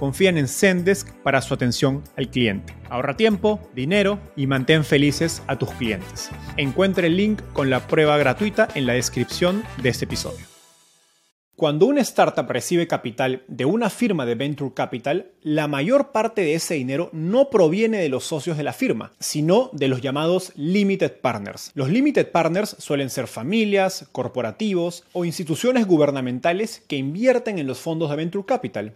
[0.00, 2.74] confían en Zendesk para su atención al cliente.
[2.88, 6.30] Ahorra tiempo, dinero y mantén felices a tus clientes.
[6.56, 10.50] Encuentre el link con la prueba gratuita en la descripción de este episodio.
[11.54, 16.54] Cuando una startup recibe capital de una firma de Venture Capital, la mayor parte de
[16.54, 21.20] ese dinero no proviene de los socios de la firma, sino de los llamados Limited
[21.20, 21.72] Partners.
[21.74, 28.08] Los Limited Partners suelen ser familias, corporativos o instituciones gubernamentales que invierten en los fondos
[28.08, 28.94] de Venture Capital.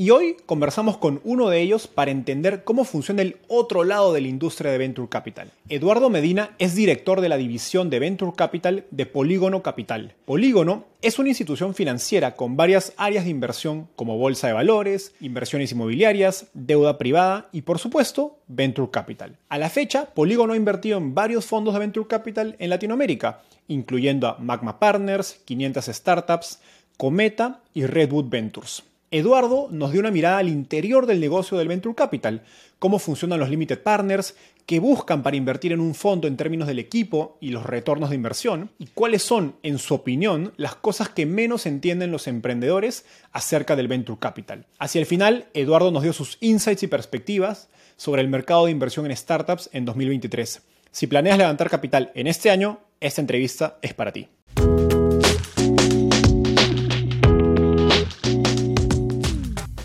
[0.00, 4.20] Y hoy conversamos con uno de ellos para entender cómo funciona el otro lado de
[4.20, 5.50] la industria de Venture Capital.
[5.68, 10.14] Eduardo Medina es director de la división de Venture Capital de Polígono Capital.
[10.24, 15.72] Polígono es una institución financiera con varias áreas de inversión como bolsa de valores, inversiones
[15.72, 19.36] inmobiliarias, deuda privada y por supuesto Venture Capital.
[19.48, 24.28] A la fecha, Polígono ha invertido en varios fondos de Venture Capital en Latinoamérica, incluyendo
[24.28, 26.60] a Magma Partners, 500 Startups,
[26.96, 28.84] Cometa y Redwood Ventures.
[29.10, 32.42] Eduardo nos dio una mirada al interior del negocio del Venture Capital,
[32.78, 36.78] cómo funcionan los Limited Partners, qué buscan para invertir en un fondo en términos del
[36.78, 41.24] equipo y los retornos de inversión, y cuáles son, en su opinión, las cosas que
[41.24, 44.66] menos entienden los emprendedores acerca del Venture Capital.
[44.78, 49.06] Hacia el final, Eduardo nos dio sus insights y perspectivas sobre el mercado de inversión
[49.06, 50.62] en startups en 2023.
[50.90, 54.28] Si planeas levantar capital en este año, esta entrevista es para ti.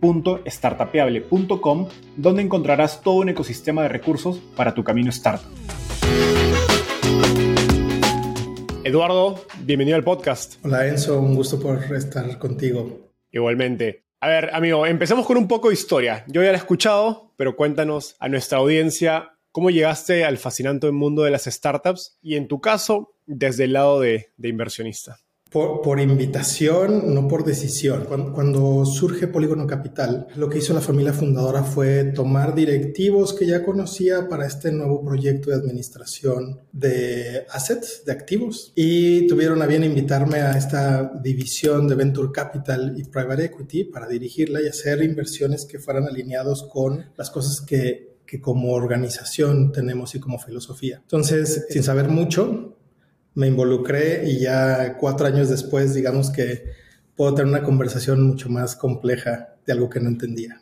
[0.00, 5.50] www.startapeable.com, donde encontrarás todo un ecosistema de recursos para tu camino startup.
[8.82, 10.54] Eduardo, bienvenido al podcast.
[10.64, 13.10] Hola Enzo, un gusto por estar contigo.
[13.30, 14.04] Igualmente.
[14.20, 16.24] A ver, amigo, empecemos con un poco de historia.
[16.28, 21.22] Yo ya la he escuchado, pero cuéntanos a nuestra audiencia cómo llegaste al fascinante mundo
[21.22, 25.20] de las startups y en tu caso, desde el lado de, de inversionista.
[25.50, 28.04] Por, invitación, no por decisión.
[28.04, 33.64] Cuando, surge Polígono Capital, lo que hizo la familia fundadora fue tomar directivos que ya
[33.64, 39.82] conocía para este nuevo proyecto de administración de assets, de activos, y tuvieron a bien
[39.82, 45.64] invitarme a esta división de Venture Capital y Private Equity para dirigirla y hacer inversiones
[45.64, 50.98] que fueran alineados con las cosas que, que como organización tenemos y como filosofía.
[51.02, 52.76] Entonces, sin saber mucho,
[53.34, 56.64] me involucré y ya cuatro años después, digamos que
[57.16, 60.60] puedo tener una conversación mucho más compleja de algo que no entendía.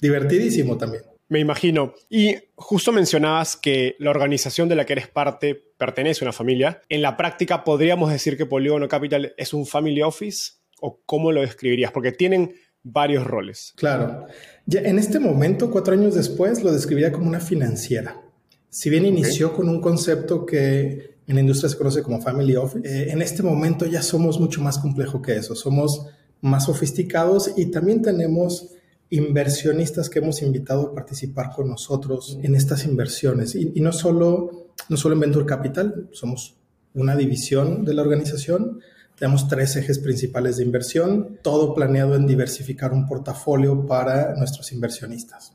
[0.00, 1.04] Divertidísimo también.
[1.28, 1.94] Me imagino.
[2.08, 6.82] Y justo mencionabas que la organización de la que eres parte pertenece a una familia.
[6.88, 10.54] En la práctica, ¿podríamos decir que Polygono Capital es un family office?
[10.80, 11.92] ¿O cómo lo describirías?
[11.92, 13.72] Porque tienen varios roles.
[13.76, 14.26] Claro.
[14.66, 18.20] Ya en este momento, cuatro años después, lo describiría como una financiera.
[18.68, 22.86] Si bien inició con un concepto que en la industria se conoce como Family Office.
[22.86, 26.06] Eh, en este momento ya somos mucho más complejo que eso, somos
[26.40, 28.70] más sofisticados y también tenemos
[29.10, 33.54] inversionistas que hemos invitado a participar con nosotros en estas inversiones.
[33.54, 36.56] Y, no, solo, no solo en Venture Capital, somos
[36.94, 38.80] una división de la organización,
[39.16, 45.52] tenemos tres ejes principales de inversión, todo planeado en diversificar un portafolio para nuestros inversionistas.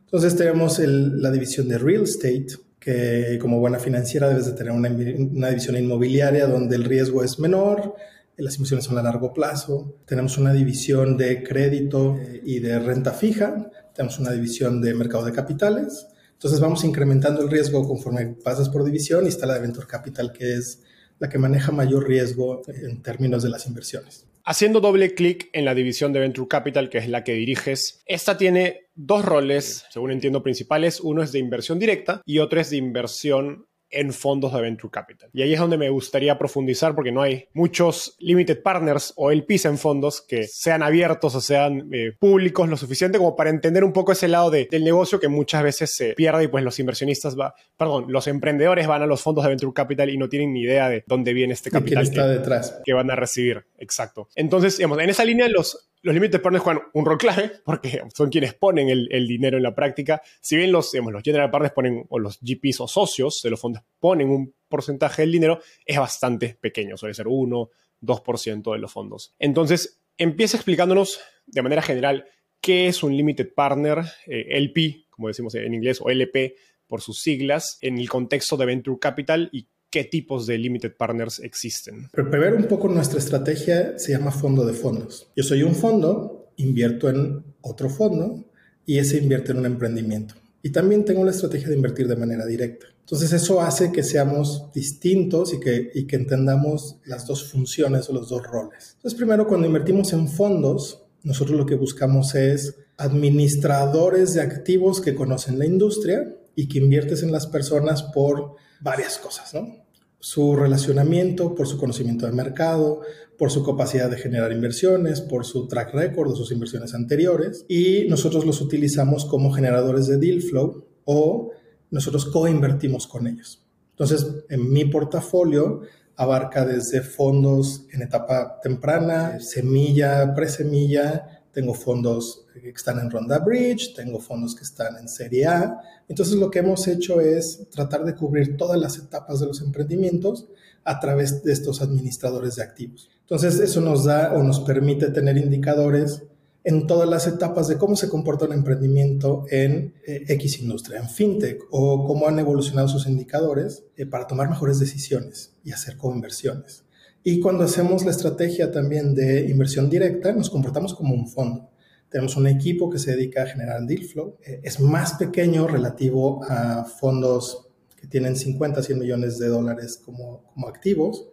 [0.00, 2.48] Entonces tenemos la división de real estate,
[2.84, 7.94] que como buena financiera debes de tener una, división inmobiliaria donde el riesgo es menor,
[8.36, 13.12] las inversiones son a largo plazo, tenemos una división de crédito eh, y de renta
[13.12, 18.68] fija, tenemos una división de mercado de capitales, entonces vamos incrementando el riesgo conforme pasas
[18.68, 20.82] por división y está la de Venture Capital, que es
[21.18, 24.26] la que maneja mayor riesgo en términos de las inversiones.
[24.46, 28.36] Haciendo doble clic en la división de Venture Capital, que es la que diriges, esta
[28.36, 31.00] tiene dos roles, según entiendo, principales.
[31.00, 35.30] Uno es de inversión directa y otro es de inversión en fondos de venture capital.
[35.32, 39.66] Y ahí es donde me gustaría profundizar porque no hay muchos limited partners o LPs
[39.66, 43.92] en fondos que sean abiertos o sean eh, públicos lo suficiente como para entender un
[43.92, 47.54] poco ese lado del negocio que muchas veces se pierde y pues los inversionistas va,
[47.76, 50.88] perdón, los emprendedores van a los fondos de venture capital y no tienen ni idea
[50.88, 52.80] de dónde viene este capital está detrás.
[52.84, 53.66] que van a recibir.
[53.84, 54.28] Exacto.
[54.34, 58.28] Entonces, digamos, en esa línea los los limited partners juegan un rol clave porque son
[58.28, 60.20] quienes ponen el, dinero en la práctica.
[60.40, 63.82] Si bien los, los general partners ponen, o los GPs o socios de los fondos
[63.98, 67.70] ponen un porcentaje del dinero, es bastante pequeño, suele ser 1,
[68.02, 69.34] 2% de los fondos.
[69.38, 72.26] Entonces, empieza explicándonos de manera general
[72.60, 76.54] qué es un limited partner, eh, LP, como decimos en inglés, o LP
[76.86, 81.38] por sus siglas, en el contexto de Venture Capital y qué tipos de limited partners
[81.38, 82.08] existen.
[82.10, 85.30] Pero un poco nuestra estrategia se llama fondo de fondos.
[85.36, 88.44] Yo soy un fondo, invierto en otro fondo
[88.84, 90.34] y ese invierte en un emprendimiento.
[90.64, 92.88] Y también tengo la estrategia de invertir de manera directa.
[92.98, 98.14] Entonces eso hace que seamos distintos y que, y que entendamos las dos funciones o
[98.14, 98.94] los dos roles.
[98.96, 105.14] Entonces primero cuando invertimos en fondos, nosotros lo que buscamos es administradores de activos que
[105.14, 109.83] conocen la industria y que inviertes en las personas por varias cosas, ¿no?
[110.24, 113.02] Su relacionamiento, por su conocimiento del mercado,
[113.36, 117.66] por su capacidad de generar inversiones, por su track record de sus inversiones anteriores.
[117.68, 121.50] Y nosotros los utilizamos como generadores de deal flow o
[121.90, 123.66] nosotros co-invertimos con ellos.
[123.90, 125.82] Entonces, en mi portafolio
[126.16, 133.94] abarca desde fondos en etapa temprana, semilla, presemilla, tengo fondos que están en ronda bridge,
[133.94, 135.80] tengo fondos que están en serie A.
[136.08, 140.46] Entonces lo que hemos hecho es tratar de cubrir todas las etapas de los emprendimientos
[140.84, 143.08] a través de estos administradores de activos.
[143.20, 146.24] Entonces eso nos da o nos permite tener indicadores
[146.64, 151.08] en todas las etapas de cómo se comporta un emprendimiento en eh, X industria, en
[151.08, 156.83] fintech, o cómo han evolucionado sus indicadores eh, para tomar mejores decisiones y hacer co-inversiones.
[157.26, 161.70] Y cuando hacemos la estrategia también de inversión directa, nos comportamos como un fondo.
[162.10, 164.36] Tenemos un equipo que se dedica a generar deal flow.
[164.44, 167.66] Eh, es más pequeño relativo a fondos
[167.96, 171.30] que tienen 50, 100 millones de dólares como, activos.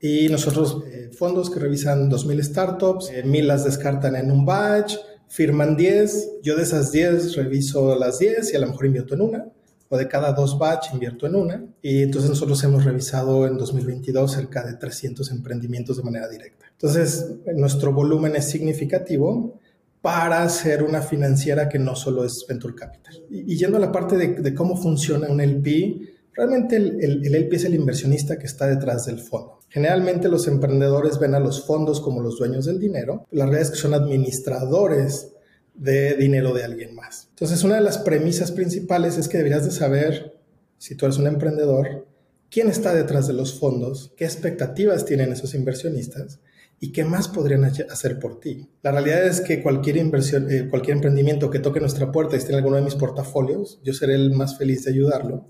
[0.00, 4.96] Y nosotros, eh, fondos que revisan 2.000 startups, eh, 1.000 las descartan en un batch,
[5.28, 9.20] firman 10, yo de esas 10 reviso las 10 y a lo mejor invierto en
[9.20, 9.52] una
[9.88, 11.64] o de cada dos batch invierto en una.
[11.82, 16.66] Y entonces nosotros hemos revisado en 2022 cerca de 300 emprendimientos de manera directa.
[16.72, 19.60] Entonces, nuestro volumen es significativo
[20.02, 23.24] para ser una financiera que no solo es Venture Capital.
[23.30, 26.00] Y, yendo a la parte de, cómo funciona un LP,
[26.34, 29.60] realmente el, el, el LP es el inversionista que está detrás del fondo.
[29.68, 33.26] Generalmente los emprendedores ven a los fondos como los dueños del dinero.
[33.30, 35.32] La realidad es que son administradores
[35.76, 37.28] de dinero de alguien más.
[37.30, 40.38] Entonces, una de las premisas principales es que deberías de saber,
[40.78, 42.06] si tú eres un emprendedor,
[42.50, 46.40] quién está detrás de los fondos, qué expectativas tienen esos inversionistas
[46.80, 48.68] y qué más podrían hacer por ti.
[48.82, 52.52] La realidad es que cualquier inversión, eh, cualquier emprendimiento que toque nuestra puerta y esté
[52.52, 55.46] en alguno de mis portafolios, yo seré el más feliz de ayudarlo,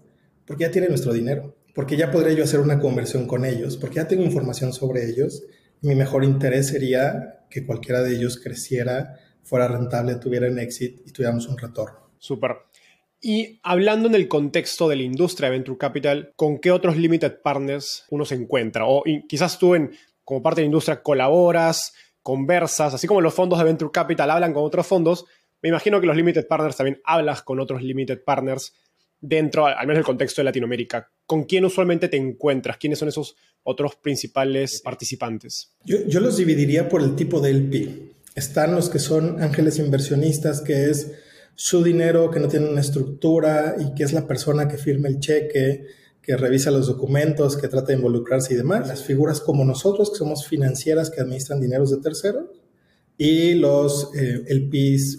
[0.46, 3.96] porque ya tiene nuestro dinero, porque ya podría yo hacer una conversión con ellos, porque
[3.96, 5.44] ya tengo información sobre ellos.
[5.82, 11.12] mi mejor interés sería que cualquiera de ellos creciera fuera rentable, tuviera un éxito y
[11.12, 12.10] tuviéramos un retorno.
[12.18, 12.56] Súper.
[13.20, 17.40] Y hablando en el contexto de la industria de Venture Capital, ¿con qué otros limited
[17.42, 18.86] partners uno se encuentra?
[18.86, 19.92] O quizás tú en,
[20.24, 24.52] como parte de la industria colaboras, conversas, así como los fondos de Venture Capital hablan
[24.52, 25.24] con otros fondos,
[25.62, 28.74] me imagino que los limited partners también hablas con otros limited partners
[29.20, 31.10] dentro, al menos del contexto de Latinoamérica.
[31.24, 32.76] ¿Con quién usualmente te encuentras?
[32.76, 35.74] ¿Quiénes son esos otros principales participantes?
[35.84, 38.15] Yo, yo los dividiría por el tipo de LP.
[38.36, 41.10] Están los que son ángeles inversionistas, que es
[41.54, 45.20] su dinero, que no tiene una estructura y que es la persona que firma el
[45.20, 45.86] cheque,
[46.20, 48.88] que revisa los documentos, que trata de involucrarse y demás.
[48.88, 52.44] Las figuras como nosotros, que somos financieras que administran dineros de terceros.
[53.16, 54.44] Y los eh,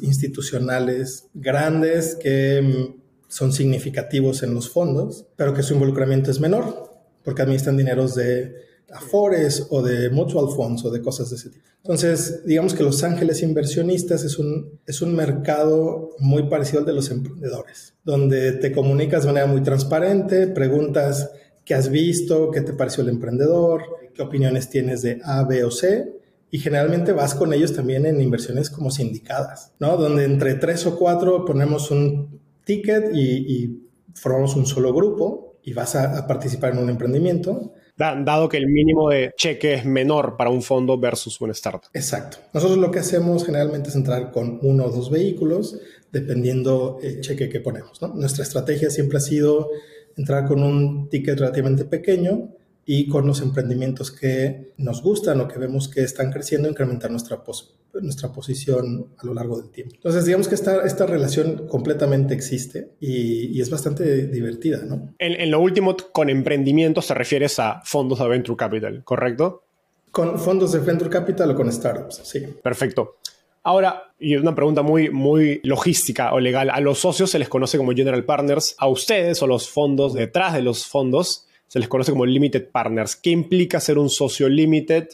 [0.04, 6.94] institucionales grandes que mm, son significativos en los fondos, pero que su involucramiento es menor,
[7.24, 8.54] porque administran dineros de
[8.91, 11.65] Afores o de mutual funds o de cosas de ese tipo.
[11.84, 16.94] Entonces, digamos que Los Ángeles Inversionistas es un, es un mercado muy parecido al de
[16.94, 21.32] los emprendedores, donde te comunicas de manera muy transparente, preguntas
[21.67, 25.72] qué has visto, qué te pareció el emprendedor, qué opiniones tienes de A, B o
[25.72, 26.13] C.
[26.50, 29.98] Y generalmente vas con ellos también en inversiones como sindicadas, ¿no?
[29.98, 35.96] Donde entre tres o cuatro ponemos un ticket y, formamos un solo grupo y vas
[35.96, 37.74] a, participar en un emprendimiento.
[37.98, 41.89] Dado que el mínimo de cheque es menor para un fondo versus una startup.
[41.94, 42.38] Exacto.
[42.54, 45.80] Nosotros lo que hacemos generalmente es entrar con uno o dos vehículos,
[46.12, 48.00] dependiendo el cheque que ponemos.
[48.13, 49.70] Nuestra estrategia siempre ha sido
[50.16, 52.50] entrar con un ticket relativamente pequeño
[52.89, 57.44] y con los emprendimientos que nos gustan o que vemos que están creciendo, incrementar nuestra,
[58.01, 59.96] nuestra posición a lo largo del tiempo.
[59.96, 65.13] Entonces, digamos que esta, esta relación completamente existe y, es bastante divertida, ¿no?
[65.20, 69.65] En, en, lo último, con emprendimientos te refieres a fondos de Venture Capital, ¿correcto?
[70.10, 72.39] Con fondos de Venture Capital o con startups, sí.
[72.63, 73.17] Perfecto.
[73.63, 77.77] Ahora, y una pregunta muy, muy logística o legal, a los socios se les conoce
[77.77, 82.12] como general partners, a ustedes o los fondos detrás de los fondos se les conoce
[82.12, 83.16] como limited partners.
[83.16, 85.10] ¿Qué implica ser un socio limited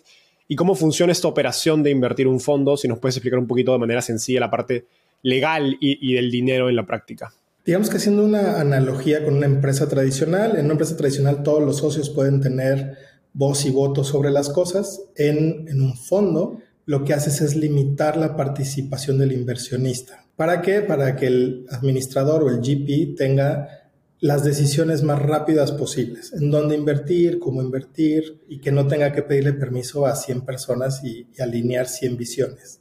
[0.48, 2.78] y cómo funciona esta operación de invertir un fondo?
[2.78, 4.86] Si nos puedes explicar un poquito de manera sencilla la parte
[5.24, 7.34] legal y, del dinero en la práctica.
[7.66, 11.78] Digamos que haciendo una analogía con una empresa tradicional, en una empresa tradicional todos los
[11.78, 12.98] socios pueden tener
[13.32, 15.02] voz y voto sobre las cosas.
[15.16, 20.26] En, en un fondo lo que haces es limitar la participación del inversionista.
[20.36, 20.82] ¿Para qué?
[20.82, 23.83] Para que el administrador o el GP tenga
[24.24, 29.22] las decisiones más rápidas posibles, en dónde invertir, cómo invertir y que no tenga que
[29.22, 32.80] pedirle permiso a 100 personas y, alinear 100 visiones.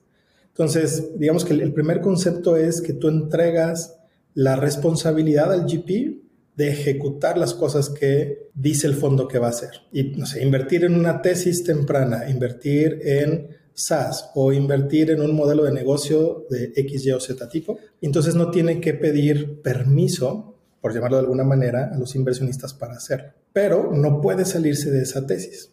[0.50, 3.96] Entonces, digamos que el, primer concepto es que tú entregas
[4.34, 6.22] la responsabilidad al GP
[6.54, 9.72] de ejecutar las cosas que dice el fondo que va a hacer.
[9.90, 15.34] Y, no sé, invertir en una tesis temprana, invertir en SaaS o invertir en un
[15.34, 17.80] modelo de negocio de X, Y o Z tipo.
[18.00, 20.51] Entonces no tiene que pedir permiso,
[20.82, 23.30] por llamarlo de alguna manera, a los inversionistas para hacerlo.
[23.54, 25.70] Pero no puede salirse de esa tesis.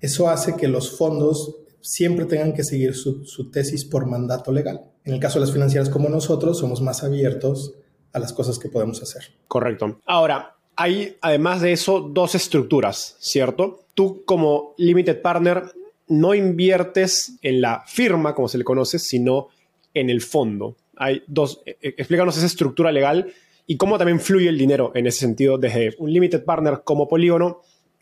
[0.00, 4.82] Eso hace que los fondos siempre tengan que seguir su, su tesis por mandato legal.
[5.04, 7.76] En el caso de las financieras como nosotros, somos más abiertos
[8.12, 9.22] a las cosas que podemos hacer.
[9.46, 10.00] Correcto.
[10.04, 13.86] Ahora, hay además de eso dos estructuras, ¿cierto?
[13.94, 15.72] Tú como limited partner
[16.08, 19.48] no inviertes en la firma, como se le conoce, sino
[19.94, 20.76] en el fondo.
[20.96, 23.32] Hay dos, eh, eh, explícanos esa estructura legal
[23.68, 27.60] y cómo también fluye el dinero en ese sentido desde un limited partner como Polígono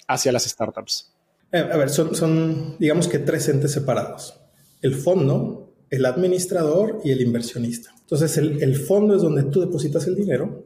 [0.09, 1.13] hacia las startups.
[1.53, 4.41] Eh, a ver, son, digamos que tres entes separados.
[4.81, 7.91] El fondo, el administrador y el inversionista.
[8.01, 10.65] Entonces, el, el fondo es donde tú depositas el dinero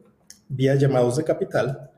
[0.49, 1.91] vía llamados de capital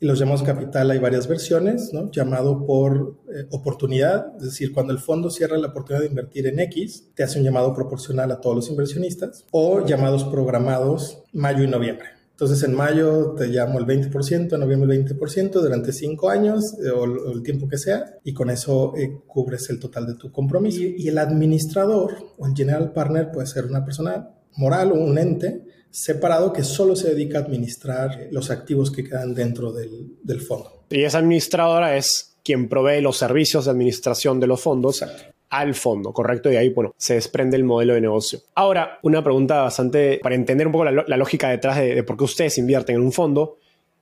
[0.00, 2.10] y los llamados capital hay varias versiones, ¿no?
[2.10, 6.60] Llamado por eh, oportunidad, es decir, cuando el fondo cierra la oportunidad de invertir en
[6.60, 11.66] X, te hace un llamado proporcional a todos los inversionistas, o llamados programados mayo y
[11.66, 12.15] noviembre.
[12.36, 16.90] Entonces, en mayo te llamo el 20%, en noviembre el 20%, durante cinco años eh,
[16.90, 20.82] o, el tiempo que sea, y con eso eh, cubres el total de tu compromiso.
[20.82, 25.64] y el administrador o el general partner puede ser una persona moral o un ente
[25.90, 30.84] separado que solo se dedica a administrar los activos que quedan dentro del, fondo.
[30.90, 35.02] Y esa administradora es quien provee los servicios de administración de los fondos
[35.50, 36.50] al fondo, ¿correcto?
[36.50, 38.40] Y ahí, bueno, se desprende el modelo de negocio.
[38.54, 42.58] Ahora, una pregunta bastante para entender un poco la, lógica detrás de, por qué ustedes
[42.58, 43.58] invierten en un fondo.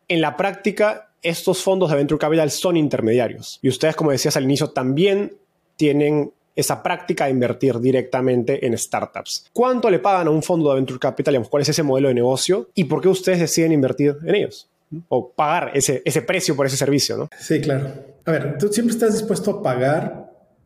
[0.09, 3.59] En la práctica, estos fondos de Venture Capital son intermediarios.
[3.63, 5.33] Y ustedes, como decías al inicio, también
[5.77, 9.47] tienen esa práctica de invertir directamente en startups.
[9.53, 11.47] ¿Cuánto le pagan a un fondo de venture capital?
[11.49, 12.71] ¿Cuál es ese modelo de negocio?
[12.75, 14.69] ¿Y por qué ustedes deciden invertir en ellos?
[15.09, 17.29] O pagar ese, ese precio por ese servicio, ¿no?
[17.41, 17.93] Sí, claro.
[18.25, 20.24] A ver, tú siempre estás dispuesto a pagar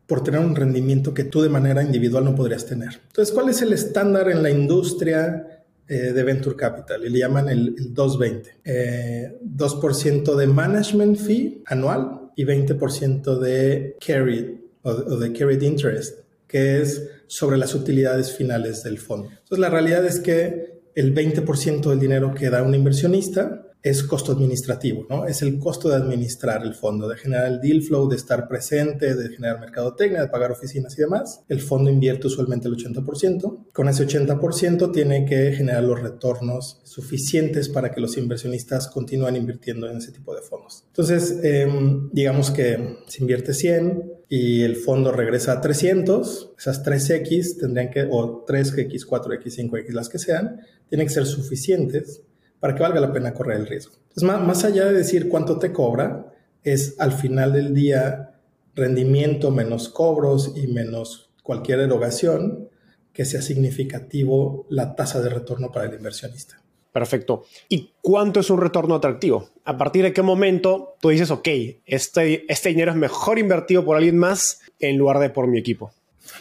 [0.09, 2.99] por tener un rendimiento que tú de manera individual no podrías tener.
[3.07, 7.05] Entonces, ¿cuál es el estándar en la industria eh, de Venture Capital?
[7.05, 8.55] Y le llaman el, 220.
[8.65, 16.81] 2% eh, de management fee anual y 20% de carry o, de carried interest, que
[16.81, 19.29] es sobre las utilidades finales del fondo.
[19.29, 24.33] Entonces, la realidad es que el 20% del dinero que da un inversionista es costo
[24.33, 25.25] administrativo, ¿no?
[25.25, 29.15] Es el costo de administrar el fondo, de generar el deal flow, de estar presente,
[29.15, 31.43] de generar mercadotecnia, de pagar oficinas y demás.
[31.47, 33.71] El fondo invierte usualmente el 80%.
[33.71, 39.89] Con ese 80% tiene que generar los retornos suficientes para que los inversionistas continúen invirtiendo
[39.89, 40.83] en ese tipo de fondos.
[40.87, 47.57] Entonces, em, digamos que se invierte 100 y el fondo regresa a 300, esas 3X
[47.57, 50.59] tendrían que, o 3X, 4X, 5X, las que sean,
[50.89, 52.23] tienen que ser suficientes
[52.59, 53.93] para que valga la pena correr el riesgo.
[54.09, 58.35] Entonces, más, más allá de decir cuánto te cobra, es al final del día
[58.75, 62.69] rendimiento menos cobros y menos cualquier erogación
[63.13, 66.61] que sea significativo la tasa de retorno para el inversionista.
[66.91, 67.45] Perfecto.
[67.67, 69.49] ¿Y cuánto es un retorno atractivo?
[69.63, 71.47] ¿A partir de qué momento tú dices, ok,
[71.85, 75.91] este, este dinero es mejor invertido por alguien más en lugar de por mi equipo?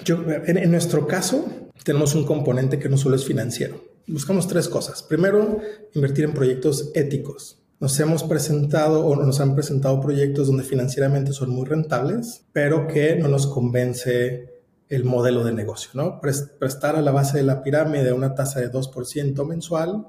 [0.04, 1.46] Yo, en, nuestro caso,
[1.84, 3.82] tenemos un componente que no solo es financiero.
[4.08, 5.02] Buscamos tres cosas.
[5.02, 5.60] Primero,
[5.92, 7.62] invertir en proyectos éticos.
[7.78, 13.16] Nos hemos presentado o nos han presentado proyectos donde financieramente son muy rentables, pero que
[13.16, 16.22] no nos convence el modelo de negocio, ¿no?
[16.22, 20.06] Prestar a la base de la pirámide una tasa de 2% mensual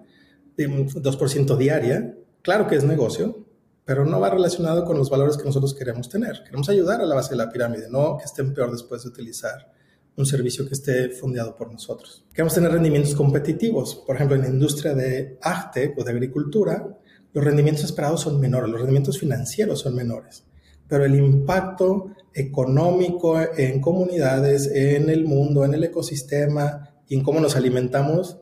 [0.56, 3.46] de 2% diaria, claro que es negocio,
[3.84, 6.42] pero no va relacionado con los valores que nosotros queremos tener.
[6.44, 9.74] Queremos ayudar a la base de la pirámide, no que estén peor después de utilizar
[10.20, 12.26] un servicio que esté fundado por nosotros.
[12.34, 13.96] Queremos tener rendimientos competitivos.
[14.06, 16.98] Por ejemplo, en la industria de arte o de agricultura,
[17.34, 20.44] los rendimientos esperados son menores, los rendimientos financieros son menores,
[20.88, 27.40] pero el impacto económico en comunidades, en el mundo, en el ecosistema y en cómo
[27.40, 28.40] nos alimentamos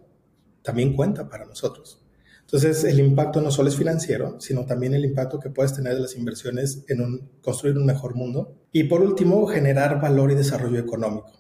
[0.63, 2.01] también cuenta para nosotros.
[2.41, 6.00] Entonces, el impacto no solo es financiero, sino también el impacto que puedes tener de
[6.00, 8.55] las inversiones en construir un mejor mundo.
[8.72, 11.38] Y por último, generar valor y desarrollo económico.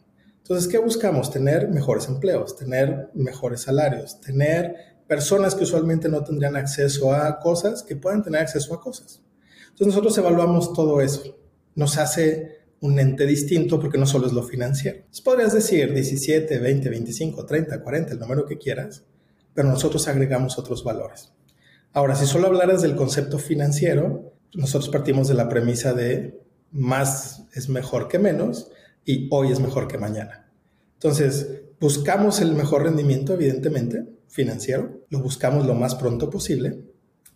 [0.47, 1.29] Entonces, ¿qué buscamos?
[1.29, 4.75] Tener mejores empleos, tener mejores salarios, tener
[5.05, 9.21] personas que usualmente no tendrían acceso a cosas que puedan tener acceso a cosas.
[9.63, 11.37] Entonces, nosotros evaluamos todo eso.
[11.75, 14.99] Nos hace un ente distinto porque no solo es lo financiero.
[14.99, 19.03] Entonces, podrías decir 17, 20, 25, 30, 40, el número que quieras,
[19.53, 21.33] pero nosotros agregamos otros valores.
[21.91, 26.39] Ahora, si solo hablaras del concepto financiero, nosotros partimos de la premisa de
[26.71, 28.71] más es mejor que menos
[29.07, 30.51] y hoy es mejor que mañana.
[30.95, 36.83] Entonces, buscamos el mejor rendimiento, evidentemente, financiero, lo buscamos lo más pronto posible,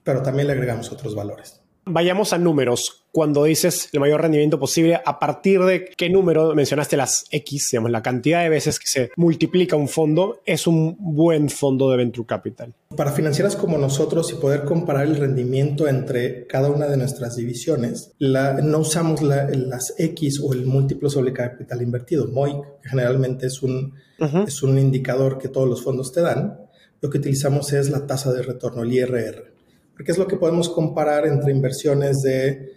[0.04, 1.61] pero también le agregamos otros valores.
[1.86, 3.06] Vayamos a números.
[3.12, 7.92] Cuando dices el mayor rendimiento posible, ¿a partir de qué número mencionaste las X, digamos,
[7.92, 12.28] la cantidad de veces que se multiplica un fondo, es un buen fondo de Venture
[12.28, 12.74] Capital?
[12.96, 18.14] Para financieras como nosotros y poder comparar el rendimiento entre cada una de nuestras divisiones,
[18.20, 23.96] no usamos las X o el múltiplo sobre capital invertido, MOIC, que generalmente es un,
[24.48, 26.60] es un indicador que todos los fondos te dan.
[27.02, 29.51] Lo que utilizamos es la tasa de retorno, el IRR
[30.02, 32.74] porque es lo que podemos comparar entre inversiones de,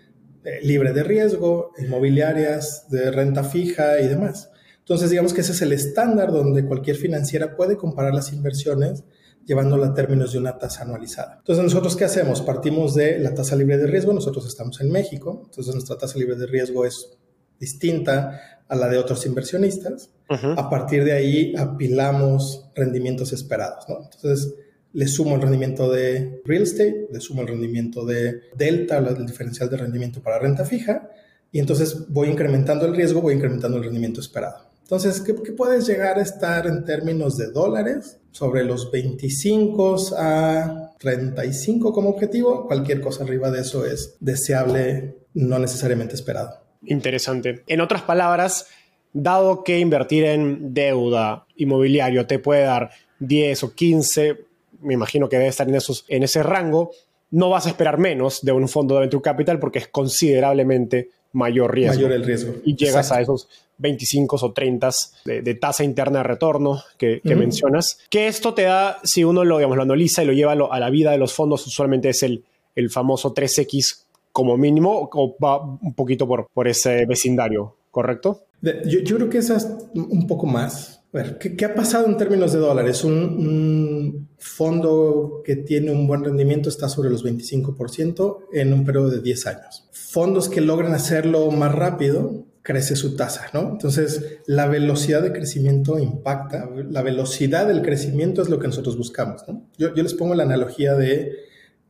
[0.60, 4.50] libre de riesgo, inmobiliarias, de renta fija y demás.
[4.80, 9.04] Entonces, digamos que ese es el estándar donde cualquier financiera puede comparar las inversiones
[9.46, 11.36] llevándolo a términos de una tasa anualizada.
[11.38, 12.42] Entonces, ¿nosotros qué hacemos?
[12.42, 16.36] Partimos de la tasa libre de riesgo, nosotros estamos en México, entonces nuestra tasa libre
[16.36, 17.16] de riesgo es
[17.58, 20.10] distinta a la de otros inversionistas.
[20.28, 24.10] A partir de ahí apilamos rendimientos esperados, ¿no?
[24.12, 24.54] Entonces,
[24.94, 29.68] le sumo el rendimiento de real estate, le sumo el rendimiento de delta, el diferencial
[29.68, 31.10] de rendimiento para renta fija,
[31.52, 34.72] y entonces voy incrementando el riesgo, voy incrementando el rendimiento esperado.
[34.82, 38.18] Entonces, ¿qué, puedes llegar a estar en términos de dólares?
[38.30, 42.66] Sobre los 25 a 35 como objetivo.
[42.66, 46.60] Cualquier cosa arriba de eso es deseable, no necesariamente esperado.
[46.84, 47.62] Interesante.
[47.66, 48.66] En otras palabras,
[49.12, 54.53] dado que invertir en deuda inmobiliario te puede dar 10 o 15
[54.84, 56.92] me imagino que debe estar en, esos, en ese rango,
[57.30, 61.74] no vas a esperar menos de un fondo de venture capital porque es considerablemente mayor
[61.74, 61.96] riesgo.
[61.96, 62.54] Mayor el riesgo.
[62.64, 64.90] Y llegas a esos 25 o 30
[65.24, 67.98] de, tasa interna de retorno que, mencionas.
[68.08, 70.90] Que esto te da, si uno lo, digamos, lo analiza y lo lleva a la
[70.90, 72.44] vida de los fondos, usualmente es el,
[72.76, 78.44] el famoso 3X como mínimo o va un poquito por, por ese vecindario, ¿correcto?
[78.62, 79.50] Yo, yo creo que es
[79.94, 81.03] un poco más.
[81.14, 83.04] Ver, ¿qué, ha pasado en términos de dólares?
[83.04, 89.20] Un, fondo que tiene un buen rendimiento está sobre los 25% en un periodo de
[89.20, 89.88] 10 años.
[89.92, 93.70] Fondos que logran hacerlo más rápido, crece su tasa, ¿no?
[93.70, 96.68] Entonces, la velocidad de crecimiento impacta.
[96.90, 99.68] La velocidad del crecimiento es lo que nosotros buscamos, ¿no?
[99.78, 101.30] Yo, yo les pongo la analogía de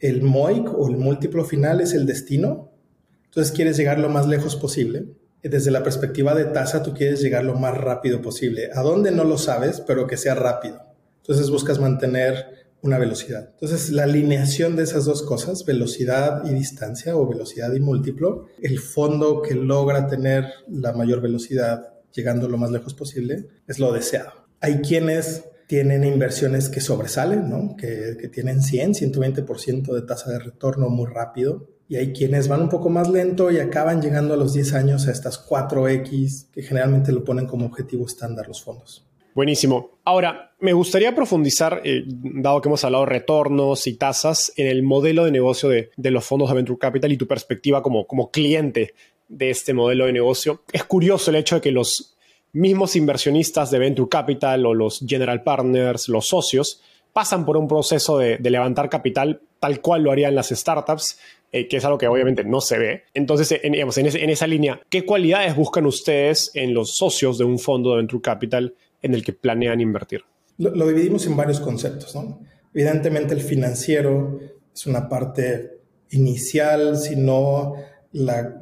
[0.00, 2.72] el MOIC o el múltiplo final es el destino.
[3.24, 5.06] Entonces, quieres llegar lo más lejos posible
[5.48, 8.70] desde la perspectiva de tasa, tú quieres llegar lo más rápido posible.
[8.74, 10.80] ¿A dónde no lo sabes, pero que sea rápido?
[11.18, 13.48] Entonces buscas mantener una velocidad.
[13.52, 18.78] Entonces, la alineación de esas dos cosas, velocidad y distancia o velocidad y múltiplo, el
[18.78, 24.32] fondo que logra tener la mayor velocidad llegando lo más lejos posible, es lo deseado.
[24.60, 27.74] Hay quienes tienen inversiones que sobresalen, ¿no?
[27.76, 32.62] que, que tienen 100, 120% de tasa de retorno muy rápido y hay quienes van
[32.62, 36.62] un poco más lento y acaban llegando a los 10 años a estas 4X que
[36.62, 39.06] generalmente lo ponen como objetivo estándar los fondos.
[39.34, 39.98] Buenísimo.
[40.04, 44.82] Ahora, me gustaría profundizar, eh, dado que hemos hablado de retornos y tasas, en el
[44.84, 48.94] modelo de negocio de, los fondos de Venture Capital y tu perspectiva como, como cliente
[49.28, 50.62] de este modelo de negocio.
[50.72, 52.16] Es curioso el hecho de que los
[52.52, 56.80] mismos inversionistas de Venture Capital o los general partners, los socios,
[57.12, 61.18] pasan por un proceso de, levantar capital tal cual lo harían las startups,
[61.56, 63.02] eh, que es algo que obviamente no se ve.
[63.14, 67.90] Entonces, en, en, esa línea, ¿qué cualidades buscan ustedes en los socios de un fondo
[67.90, 70.22] de Venture Capital en el que planean invertir?
[70.58, 72.12] Lo, lo dividimos en varios conceptos.
[72.16, 72.40] ¿no?
[72.72, 74.40] Evidentemente, el financiero
[74.74, 75.78] es una parte
[76.10, 77.74] inicial, sino
[78.10, 78.58] la,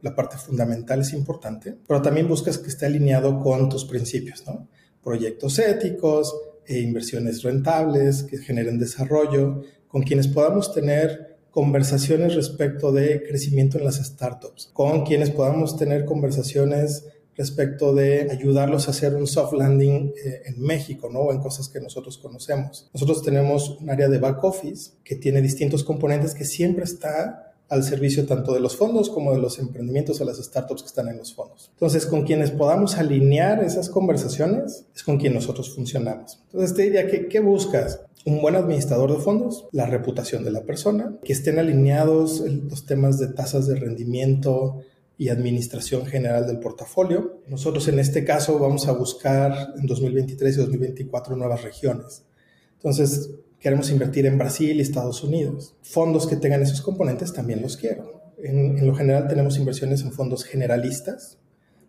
[0.00, 4.68] la, parte fundamental es importante, pero también buscas que esté alineado con tus principios, ¿no?
[5.02, 6.32] Proyectos éticos,
[6.64, 13.84] e inversiones rentables que generen desarrollo, con quienes podamos tener conversaciones respecto de crecimiento en
[13.84, 17.04] las startups, con quienes podamos tener conversaciones
[17.36, 21.20] respecto de ayudarlos a hacer un soft landing eh, en México, ¿no?
[21.20, 22.90] O en cosas que nosotros conocemos.
[22.92, 27.84] Nosotros tenemos un área de back office que tiene distintos componentes que siempre está al
[27.84, 31.16] servicio tanto de los fondos como de los emprendimientos o las startups que están en
[31.16, 31.70] los fondos.
[31.72, 36.38] Entonces, con quienes podamos alinear esas conversaciones es con quien nosotros funcionamos.
[36.52, 38.02] Entonces, te diría que, ¿qué buscas?
[38.26, 43.18] Un buen administrador de fondos, la reputación de la persona, que estén alineados los temas
[43.18, 44.82] de tasas de rendimiento,
[45.18, 47.42] y administración general del portafolio.
[47.46, 52.24] Nosotros en este caso vamos a buscar en 2023 y 2024 nuevas regiones.
[52.74, 53.30] Entonces,
[53.62, 55.76] queremos invertir en Brasil y Estados Unidos.
[55.82, 58.20] Fondos que tengan esos componentes también los quiero.
[58.36, 61.38] En, lo general tenemos inversiones en fondos generalistas,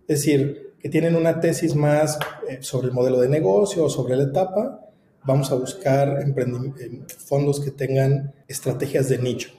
[0.08, 4.16] es decir, que tienen una tesis más eh, sobre el modelo de negocio o sobre
[4.16, 4.82] la etapa.
[5.26, 6.24] Vamos a buscar
[7.26, 9.50] fondos que tengan estrategias de nicho.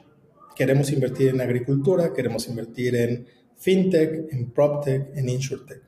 [0.55, 5.83] Queremos invertir en agricultura, queremos invertir en fintech, en proptech, en insurtech.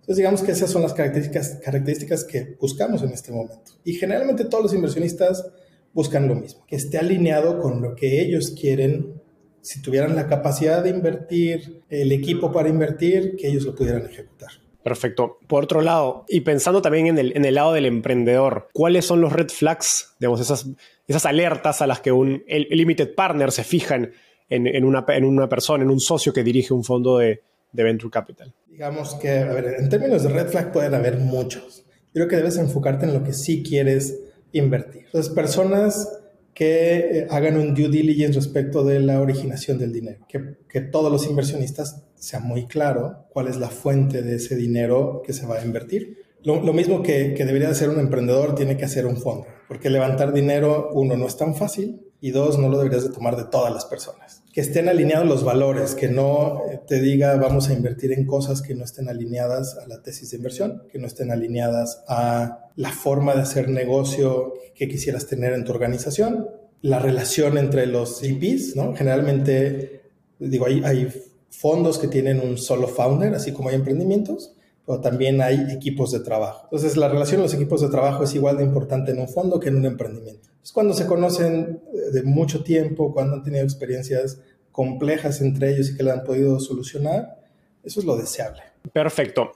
[0.00, 3.72] Entonces, digamos que esas son las características, características que buscamos en este momento.
[3.84, 5.44] Y generalmente todos los inversionistas
[5.92, 9.20] buscan lo mismo, que esté alineado con lo que ellos quieren.
[9.60, 14.50] Si tuvieran la capacidad de invertir, el equipo para invertir, que ellos lo pudieran ejecutar.
[14.82, 15.38] Perfecto.
[15.46, 19.20] Por otro lado, y pensando también en el, en el lado del emprendedor, ¿cuáles son
[19.20, 20.66] los red flags, digamos, esas,
[21.06, 24.12] esas alertas a las que un el, limited partner se fijan
[24.48, 27.82] en, en, una, en una persona, en un socio que dirige un fondo de, de
[27.82, 28.54] venture capital?
[28.66, 31.84] Digamos que, a ver, en términos de red flag pueden haber muchos.
[32.12, 34.18] Creo que debes enfocarte en lo que sí quieres
[34.52, 35.04] invertir.
[35.06, 36.20] Entonces, personas
[36.54, 41.12] que eh, hagan un due diligence respecto de la originación del dinero, que, que todos
[41.12, 45.58] los inversionistas sean muy claro cuál es la fuente de ese dinero que se va
[45.58, 46.18] a invertir.
[46.42, 49.88] Lo, lo mismo que, que debería hacer un emprendedor, tiene que hacer un fondo, porque
[49.88, 53.44] levantar dinero, uno, no es tan fácil y dos, no lo deberías de tomar de
[53.44, 54.37] todas las personas.
[54.52, 58.62] Que estén alineados los valores, que no eh, te diga vamos a invertir en cosas
[58.62, 62.90] que no estén alineadas a la tesis de inversión, que no estén alineadas a la
[62.92, 66.48] forma de hacer negocio que quisieras tener en tu organización,
[66.80, 68.94] la relación entre los GPs, ¿no?
[68.94, 70.02] Generalmente,
[70.38, 71.08] digo, hay, hay
[71.50, 74.54] fondos que tienen un solo founder, así como hay emprendimientos,
[74.86, 76.62] pero también hay equipos de trabajo.
[76.64, 79.60] Entonces, la relación de los equipos de trabajo es igual de importante en un fondo
[79.60, 80.48] que en un emprendimiento.
[80.72, 81.80] Cuando se conocen
[82.12, 84.40] de mucho tiempo, cuando han tenido experiencias
[84.72, 87.40] complejas entre ellos y que la han podido solucionar,
[87.82, 88.62] eso es lo deseable.
[88.92, 89.52] Perfecto.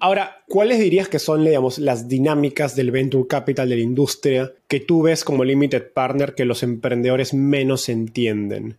[0.00, 4.80] Ahora, ¿cuáles dirías que son, digamos, las dinámicas del venture capital de la industria que
[4.80, 8.78] tú ves como limited partner que los emprendedores menos entienden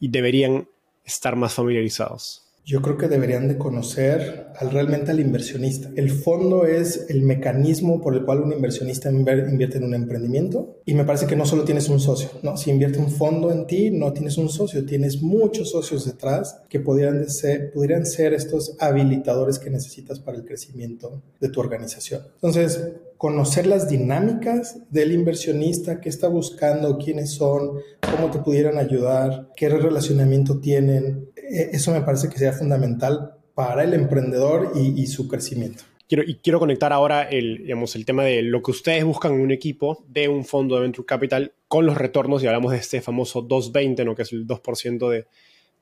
[0.00, 0.68] y deberían
[1.04, 2.43] estar más familiarizados?
[2.64, 5.90] Yo creo que deberían de conocer al, realmente al inversionista.
[5.96, 10.94] El fondo es el mecanismo por el cual un inversionista invierte en un emprendimiento y
[10.94, 12.56] me parece que no solo tienes un socio, ¿no?
[12.56, 16.80] Si invierte un fondo en ti, no tienes un socio, tienes muchos socios detrás que
[16.80, 22.22] podrían ser, podrían ser estos habilitadores que necesitas para el crecimiento de tu organización.
[22.36, 22.80] Entonces,
[23.18, 29.68] conocer las dinámicas del inversionista, qué está buscando, quiénes son, cómo te pudieran ayudar, qué
[29.68, 31.30] relacionamiento tienen.
[31.50, 35.84] E, eso me parece que sea fundamental para el emprendedor y, su crecimiento.
[36.08, 39.40] Quiero, y quiero conectar ahora el, digamos, el tema de lo que ustedes buscan en
[39.40, 43.00] un equipo de un fondo de Venture Capital con los retornos, y hablamos de este
[43.00, 44.14] famoso 220, ¿no?
[44.14, 45.26] que es el 2% de,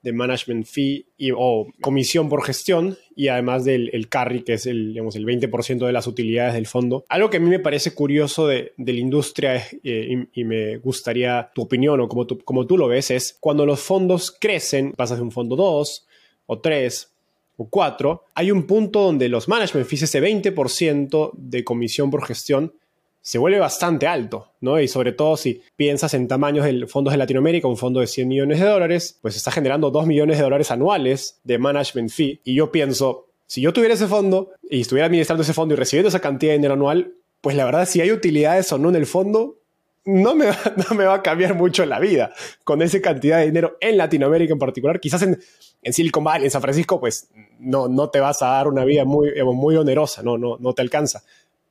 [0.02, 4.88] de management fee o comisión por gestión y además del el carry, que es el,
[4.88, 7.04] digamos, el 20% de las utilidades del fondo.
[7.08, 11.50] Algo que a mí me parece curioso de, de la industria eh, y, me gustaría
[11.54, 15.18] tu opinión o como tú, como tú lo ves es cuando los fondos crecen, pasas
[15.18, 16.06] de un fondo 2
[16.46, 17.12] o 3
[17.56, 22.74] o 4, hay un punto donde los management fees, ese 20% de comisión por gestión,
[23.22, 24.80] se vuelve bastante alto, ¿no?
[24.80, 28.26] Y sobre todo si piensas en tamaños de fondos de Latinoamérica, un fondo de 100
[28.26, 32.40] millones de dólares, pues está generando 2 millones de dólares anuales de management fee.
[32.42, 36.08] Y yo pienso, si yo tuviera ese fondo y estuviera administrando ese fondo y recibiendo
[36.08, 39.06] esa cantidad de dinero anual, pues la verdad, si hay utilidades o no en el
[39.06, 39.60] fondo,
[40.04, 40.58] no me, va,
[40.88, 42.32] no me va a cambiar mucho la vida
[42.64, 44.98] con esa cantidad de dinero en Latinoamérica en particular.
[44.98, 45.38] Quizás en,
[45.80, 47.28] en Silicon Valley, en San Francisco, pues
[47.60, 50.82] no, no te vas a dar una vida muy, muy onerosa, no, no, no te
[50.82, 51.22] alcanza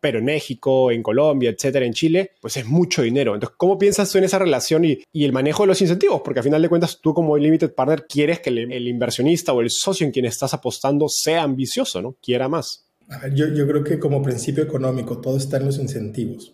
[0.02, 3.36] pero en México, en Colombia, etcétera, en Chile, pues es mucho dinero.
[3.36, 6.22] Entonces, ¿cómo piensas tú en esa relación y, el manejo de los incentivos?
[6.26, 9.70] Porque al final de cuentas, tú como limited partner quieres que el, inversionista o el
[9.70, 12.18] socio en quien estás apostando sea ambicioso, ¿no?
[12.22, 12.86] Quiera más.
[13.34, 16.54] yo, creo que como principio económico, todo está en los incentivos.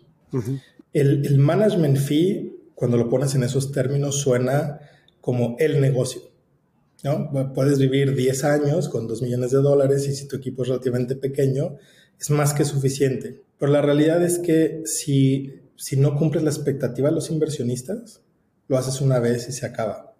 [0.93, 4.79] el, el management fee, cuando lo pones en esos términos, suena
[5.21, 6.21] como el negocio.
[7.03, 7.53] ¿no?
[7.53, 11.15] Puedes vivir 10 años con 2 millones de dólares y si tu equipo es relativamente
[11.15, 11.77] pequeño,
[12.19, 13.41] es más que suficiente.
[13.60, 18.21] Pero la realidad es que si, si no cumples la expectativa de los inversionistas,
[18.67, 20.13] lo haces una vez y se acaba.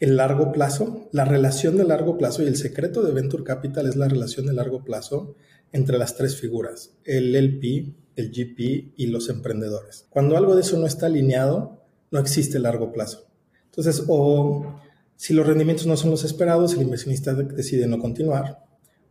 [0.00, 3.96] El largo plazo, la relación de largo plazo y el secreto de Venture Capital es
[3.96, 5.36] la relación de largo plazo
[5.70, 10.06] entre las tres figuras, el LP, el GP y los emprendedores.
[10.10, 13.28] Cuando algo de eso no está alineado, no existe largo plazo.
[13.66, 14.80] Entonces, o
[15.16, 18.58] si los rendimientos no son los esperados, el inversionista decide no continuar.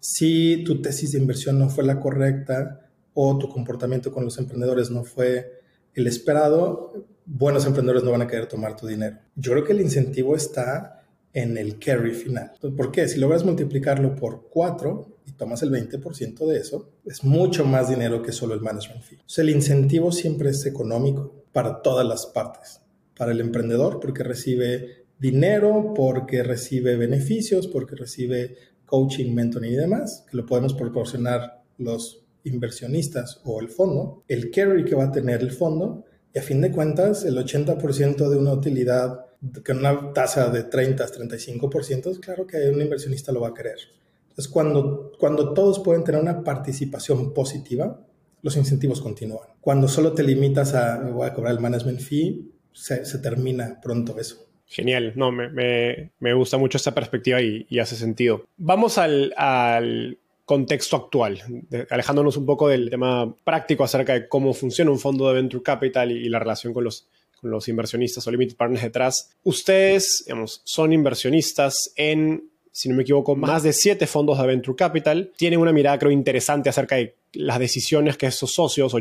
[0.01, 4.89] Si tu tesis de inversión no fue la correcta o tu comportamiento con los emprendedores
[4.89, 5.61] no fue
[5.93, 9.19] el esperado, buenos emprendedores no van a querer tomar tu dinero.
[9.35, 12.51] Yo creo que el incentivo está en el carry final.
[12.75, 13.07] ¿Por qué?
[13.07, 18.23] Si logras multiplicarlo por 4 y tomas el 20% de eso, es mucho más dinero
[18.23, 19.19] que solo el management fee.
[19.37, 22.81] el incentivo siempre es económico para todas las partes.
[23.15, 28.55] Para el emprendedor, porque recibe dinero, porque recibe beneficios, porque recibe
[28.91, 34.83] coaching, mentoring y demás, que lo podemos proporcionar los inversionistas o el fondo, el carry
[34.83, 38.51] que va a tener el fondo, y a fin de cuentas, el 80% de una
[38.51, 39.27] utilidad
[39.65, 43.77] con una tasa de 30, 35%, claro que un inversionista lo va a querer.
[44.23, 48.05] Entonces, cuando, cuando todos pueden tener una participación positiva,
[48.41, 49.47] los incentivos continúan.
[49.61, 54.19] Cuando solo te limitas a, voy a cobrar el management fee, se, se termina pronto
[54.19, 54.50] eso.
[54.71, 58.45] Genial, no, me, gusta mucho esta perspectiva y, hace sentido.
[58.55, 61.41] Vamos al, contexto actual,
[61.89, 66.11] alejándonos un poco del tema práctico acerca de cómo funciona un fondo de Venture Capital
[66.11, 67.09] y, la relación con los,
[67.41, 69.31] los inversionistas o limited partners detrás.
[69.43, 74.77] Ustedes, digamos, son inversionistas en, si no me equivoco, más de siete fondos de Venture
[74.77, 75.33] Capital.
[75.35, 78.99] Tienen una mirada, creo, interesante acerca de las decisiones que esos socios o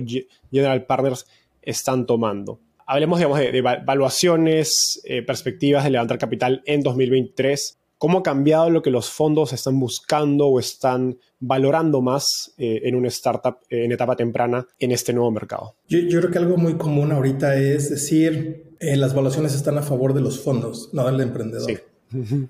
[0.51, 1.27] general partners
[1.63, 2.59] están tomando
[2.90, 7.79] hablemos, digamos, de, evaluaciones, eh, perspectivas de levantar capital en 2023.
[7.98, 12.96] ¿Cómo ha cambiado lo que los fondos están buscando o están valorando más eh, en
[12.96, 15.76] una startup eh, en etapa temprana en este nuevo mercado?
[15.88, 20.22] Yo, creo que algo muy común ahorita es decir, las valuaciones están a favor de
[20.22, 21.70] los fondos, no del emprendedor.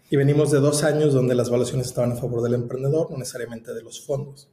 [0.08, 3.74] Y venimos de dos años donde las valuaciones estaban a favor del emprendedor, no necesariamente
[3.74, 4.48] de los fondos.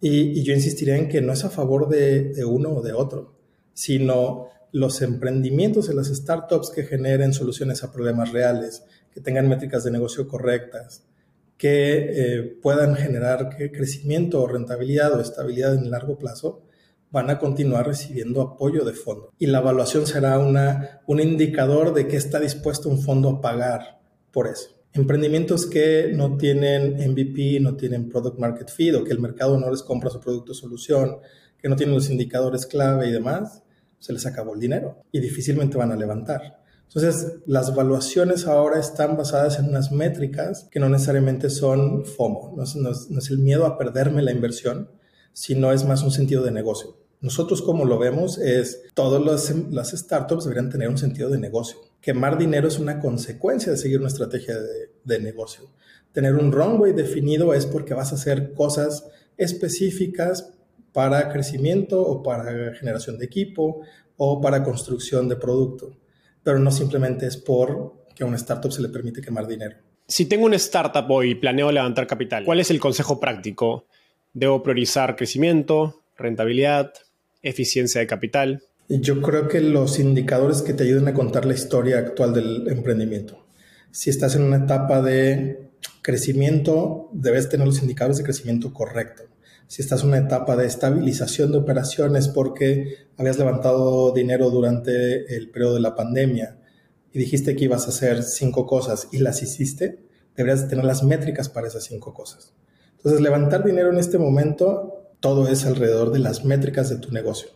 [0.00, 3.34] Y, yo insistiría en que no es a favor de, de uno o de otro,
[3.72, 9.84] sino los emprendimientos y las startups que generen soluciones a problemas reales, que tengan métricas
[9.84, 11.02] de negocio correctas,
[11.56, 16.62] que eh, puedan generar crecimiento o rentabilidad o estabilidad en el largo plazo,
[17.10, 19.32] van a continuar recibiendo apoyo de fondo.
[19.38, 24.02] Y la evaluación será una, un indicador de que está dispuesto un fondo a pagar
[24.30, 24.68] por eso.
[24.92, 29.70] Emprendimientos que no tienen MVP, no tienen product market fit o que el mercado no
[29.70, 31.16] les compra su producto o solución,
[31.56, 33.62] que no tienen los indicadores clave y demás,
[33.98, 36.60] se les acabó el dinero y difícilmente van a levantar.
[36.88, 42.62] Entonces, las valuaciones ahora están basadas en unas métricas que no necesariamente son FOMO, no
[42.62, 44.90] es, el miedo a perderme la inversión,
[45.32, 46.96] sino es más un sentido de negocio.
[47.20, 49.22] Nosotros como lo vemos es, todas
[49.70, 51.78] las, startups deberían tener un sentido de negocio.
[52.00, 55.64] Quemar dinero es una consecuencia de seguir una estrategia de, de negocio.
[56.12, 59.06] Tener un runway definido es porque vas a hacer cosas
[59.36, 60.52] específicas
[60.96, 63.82] para crecimiento o para generación de equipo
[64.16, 65.94] o para construcción de producto,
[66.42, 69.76] pero no simplemente es por que a una startup se le permite quemar dinero.
[70.08, 73.84] Si tengo una startup hoy y planeo levantar capital, ¿cuál es el consejo práctico?
[74.32, 76.94] ¿Debo priorizar crecimiento, rentabilidad,
[77.42, 78.62] eficiencia de capital?
[78.88, 83.44] Yo creo que los indicadores que te ayuden a contar la historia actual del emprendimiento.
[83.90, 89.24] Si estás en una etapa de crecimiento, debes tener los indicadores de crecimiento correcto
[89.68, 95.50] si estás en una etapa de estabilización de operaciones porque habías levantado dinero durante el
[95.50, 96.58] periodo de la pandemia
[97.12, 100.04] y dijiste que ibas a hacer cinco cosas y las hiciste,
[100.36, 102.52] deberías tener las métricas para esas cinco cosas.
[102.96, 107.50] Entonces, levantar dinero en este momento, todo es alrededor de las métricas de tu negocio,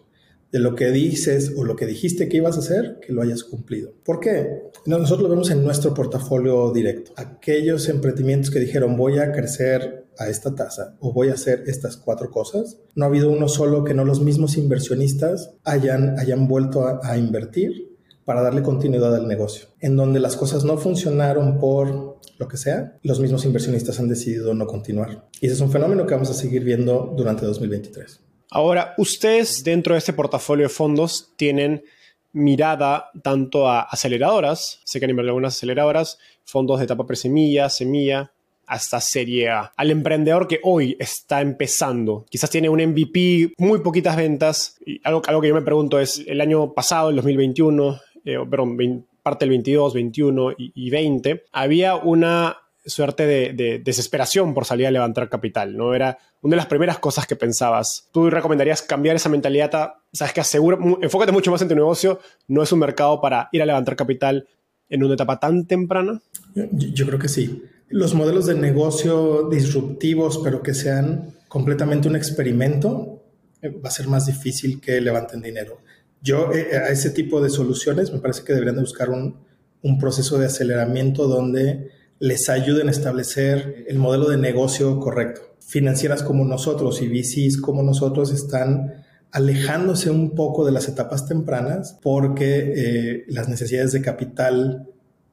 [0.50, 3.44] de lo que dices o lo que dijiste que ibas a hacer, que lo hayas
[3.44, 3.92] cumplido.
[4.04, 4.70] ¿Por qué?
[4.86, 7.12] Nosotros lo vemos en nuestro portafolio directo.
[7.16, 11.96] Aquellos emprendimientos que dijeron voy a crecer a esta tasa o voy a hacer estas
[11.96, 12.78] cuatro cosas.
[12.94, 17.96] No ha habido uno solo que no los mismos inversionistas hayan, hayan vuelto a, invertir
[18.24, 19.68] para darle continuidad al negocio.
[19.80, 24.54] En donde las cosas no funcionaron por lo que sea, los mismos inversionistas han decidido
[24.54, 25.28] no continuar.
[25.40, 28.20] Y ese es un fenómeno que vamos a seguir viendo durante 2023.
[28.50, 31.82] Ahora, ustedes dentro de este portafolio de fondos tienen
[32.32, 38.32] mirada tanto a aceleradoras, sé que han invertido algunas aceleradoras, fondos de etapa presemilla, semilla,
[38.70, 39.72] hasta Serie A.
[39.76, 45.22] Al emprendedor que hoy está empezando, quizás tiene un MVP, muy poquitas ventas, y algo,
[45.26, 49.50] algo que yo me pregunto es, el año pasado, el 2021, eh, perdón, parte del
[49.50, 52.56] 22, 21 y, y 20, había una
[52.86, 55.94] suerte de, desesperación por salir a levantar capital, ¿no?
[55.94, 58.08] Era una de las primeras cosas que pensabas.
[58.12, 59.94] ¿Tú recomendarías cambiar esa mentalidad?
[60.12, 63.62] sabes que asegura, enfócate mucho más en tu negocio, no es un mercado para ir
[63.62, 64.48] a levantar capital
[64.88, 66.20] en una etapa tan temprana?
[66.54, 67.62] Yo, creo que sí.
[67.90, 73.24] Los modelos de negocio disruptivos, pero que sean completamente un experimento,
[73.60, 75.80] eh, va a ser más difícil que levanten dinero.
[76.22, 79.36] Yo eh, a ese tipo de soluciones me parece que deberían de buscar un,
[79.82, 85.40] un proceso de aceleramiento donde les ayuden a establecer el modelo de negocio correcto.
[85.66, 91.98] Financieras como nosotros y VCs como nosotros están alejándose un poco de las etapas tempranas
[92.02, 94.89] porque eh, las necesidades de capital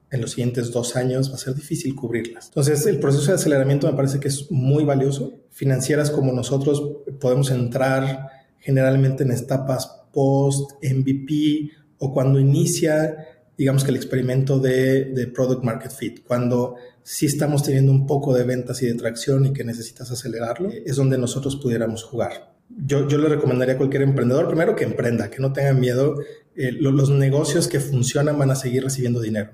[0.10, 2.48] en los siguientes dos años va a ser difícil cubrirlas.
[2.48, 5.34] Entonces, el proceso de aceleramiento me parece que es muy valioso.
[5.52, 6.82] Financieras como nosotros
[7.20, 13.16] podemos entrar generalmente en etapas post MVP o cuando inicia
[13.58, 18.44] digamos que el experimento de, product market fit, cuando sí estamos teniendo un poco de
[18.44, 22.54] ventas y de tracción y que necesitas acelerarlo, es donde nosotros pudiéramos jugar.
[22.70, 26.20] Yo, yo le recomendaría a cualquier emprendedor, primero que emprenda, que no tenga miedo.
[26.56, 29.52] Eh, los negocios que funcionan van a seguir recibiendo dinero.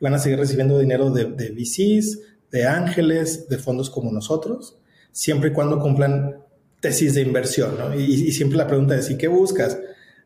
[0.00, 4.76] Van a seguir recibiendo dinero de, de VCs, de ángeles, de fondos como nosotros,
[5.12, 6.36] siempre y cuando cumplan
[6.80, 7.76] tesis de inversión.
[7.78, 7.98] ¿no?
[7.98, 9.78] Y, y, siempre la pregunta es, ¿y qué buscas?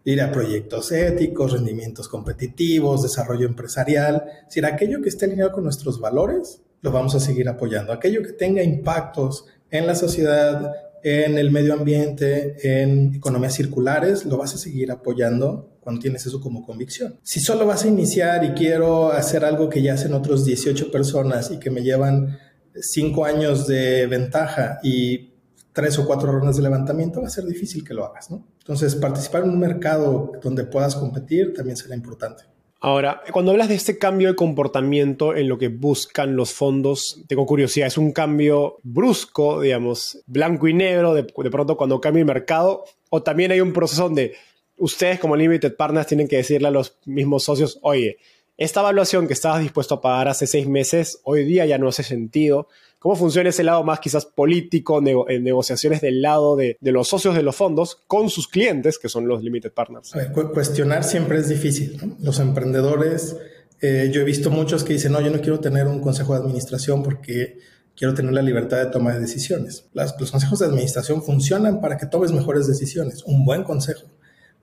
[0.04, 4.24] ir a proyectos éticos, rendimientos competitivos, desarrollo empresarial.
[4.40, 7.92] Es decir, aquello que esté alineado con nuestros valores, lo vamos a seguir apoyando.
[7.92, 14.38] Aquello que tenga impactos en la sociedad, en el medio ambiente, en economías circulares, lo
[14.38, 17.18] vas a seguir apoyando cuando tienes eso como convicción.
[17.22, 21.50] Si solo vas a iniciar y quiero hacer algo que ya hacen otros 18 personas
[21.50, 22.38] y que me llevan
[22.78, 25.32] 5 años de ventaja y
[25.72, 28.44] tres o cuatro rondas de levantamiento, va a ser difícil que lo hagas, ¿no?
[28.58, 32.44] Entonces, participar en un mercado donde puedas competir también será importante.
[32.80, 37.46] Ahora, cuando hablas de este cambio de comportamiento en lo que buscan los fondos, tengo
[37.46, 42.26] curiosidad, ¿es un cambio brusco, digamos, blanco y negro, de, de pronto cuando cambia el
[42.26, 42.84] mercado?
[43.08, 44.34] ¿O también hay un proceso donde
[44.78, 48.18] ustedes como Limited Partners tienen que decirle a los mismos socios, oye,
[48.56, 52.02] esta evaluación que estabas dispuesto a pagar hace seis meses, hoy día ya no hace
[52.02, 57.36] sentido, ¿Cómo funciona ese lado más quizás político, en negociaciones del lado de, los socios
[57.36, 60.12] de los fondos con sus clientes, que son los limited partners?
[60.52, 62.16] cuestionar siempre es difícil.
[62.20, 63.36] Los emprendedores,
[63.80, 66.40] eh, yo he visto muchos que dicen, no, yo no quiero tener un consejo de
[66.40, 67.58] administración porque
[67.94, 69.86] quiero tener la libertad de toma de decisiones.
[69.92, 73.22] los consejos de administración funcionan para que tomes mejores decisiones.
[73.22, 74.08] Un buen consejo.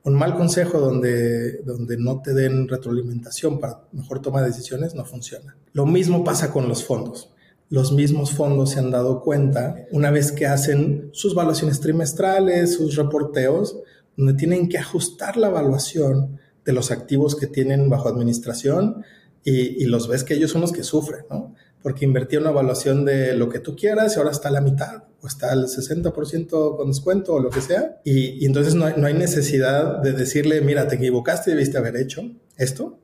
[0.06, 5.04] Un mal consejo donde, donde no te den retroalimentación para mejor toma de decisiones no
[5.04, 5.58] funciona.
[5.74, 7.36] Lo mismo pasa con los fondos
[7.70, 12.96] los mismos fondos se han dado cuenta, una vez que hacen sus evaluaciones trimestrales, sus
[12.96, 13.78] reporteos,
[14.16, 19.04] donde tienen que ajustar la evaluación de los activos que tienen bajo administración
[19.44, 21.54] y, los ves que ellos son los que sufren, ¿no?
[21.86, 25.04] Porque invertí una evaluación de lo que tú quieras y ahora está a la mitad
[25.22, 28.02] o está al 60% con descuento o lo que sea.
[28.04, 32.24] Y, entonces no hay, no hay necesidad de decirle, mira, te equivocaste, debiste haber hecho
[32.58, 33.00] esto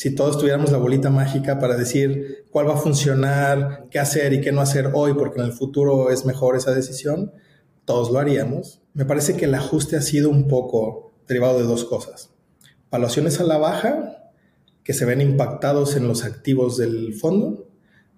[0.00, 4.40] si todos tuviéramos la bolita mágica para decir cuál va a funcionar, qué hacer y
[4.40, 7.32] qué no hacer hoy, porque en el futuro es mejor esa decisión,
[7.84, 8.80] todos lo haríamos.
[8.94, 12.30] Me parece que el ajuste ha sido un poco derivado de dos cosas.
[12.90, 14.32] Valuaciones a la baja,
[14.84, 17.69] que se ven impactados en los activos del fondo,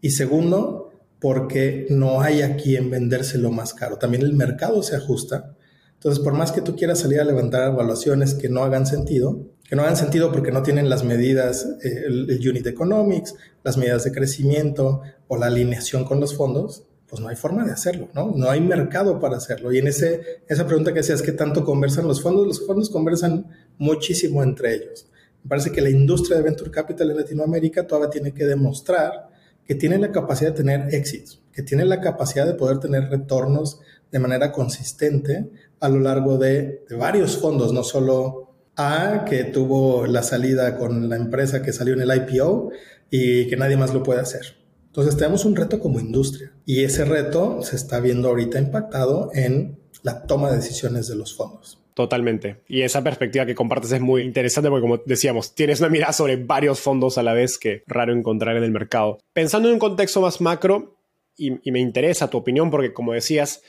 [0.03, 3.97] y segundo, porque no hay a quien vendérselo más caro.
[3.97, 5.55] También el mercado se ajusta.
[5.95, 9.77] Entonces, por más que tú quieras salir a levantar evaluaciones que no hagan sentido, que
[9.77, 14.11] no hagan sentido porque no tienen las medidas, eh, el, unit economics, las medidas de
[14.11, 18.33] crecimiento o la alineación con los fondos, pues no hay forma de hacerlo, ¿no?
[18.35, 19.73] No hay mercado para hacerlo.
[19.73, 22.49] Y en ese, esa pregunta que hacías, ¿qué tanto conversan los fondos?
[22.49, 23.47] Los fondos conversan
[23.79, 25.07] muchísimo entre ellos.
[25.45, 29.32] Me parece que la industria de Venture Capital en Latinoamérica todavía tiene que demostrar
[29.72, 33.80] que tiene la capacidad de tener éxitos, que tiene la capacidad de poder tener retornos
[34.11, 35.50] de manera consistente
[35.81, 41.16] a lo largo de, varios fondos, no solo a que tuvo la salida con la
[41.16, 42.68] empresa que salió en el IPO
[43.10, 44.42] y que nadie más lo puede hacer.
[44.88, 49.79] Entonces tenemos un reto como industria y ese reto se está viendo ahorita impactado en
[50.02, 51.81] la toma de decisiones de los fondos.
[51.95, 52.57] Totalmente.
[52.69, 56.37] Y esa perspectiva que compartes es muy interesante porque, como decíamos, tienes una mirada sobre
[56.37, 59.19] varios fondos a la vez que raro encontrar en el mercado.
[59.33, 60.97] Pensando en un contexto más macro,
[61.37, 63.63] y, me interesa tu opinión porque, como decías,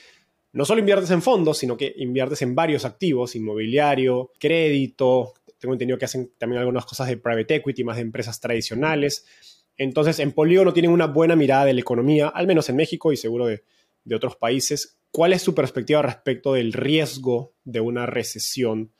[0.52, 5.98] no solo inviertes en fondos, sino que inviertes en varios activos, inmobiliario, crédito, tengo entendido
[5.98, 9.26] que hacen también algunas cosas de private equity, más de empresas tradicionales.
[9.76, 13.16] Entonces, en Polígono tienen una buena mirada de la economía, al menos en México y
[13.16, 14.98] seguro de otros países.
[15.14, 18.90] ¿Cuál es su perspectiva respecto del riesgo de una recesión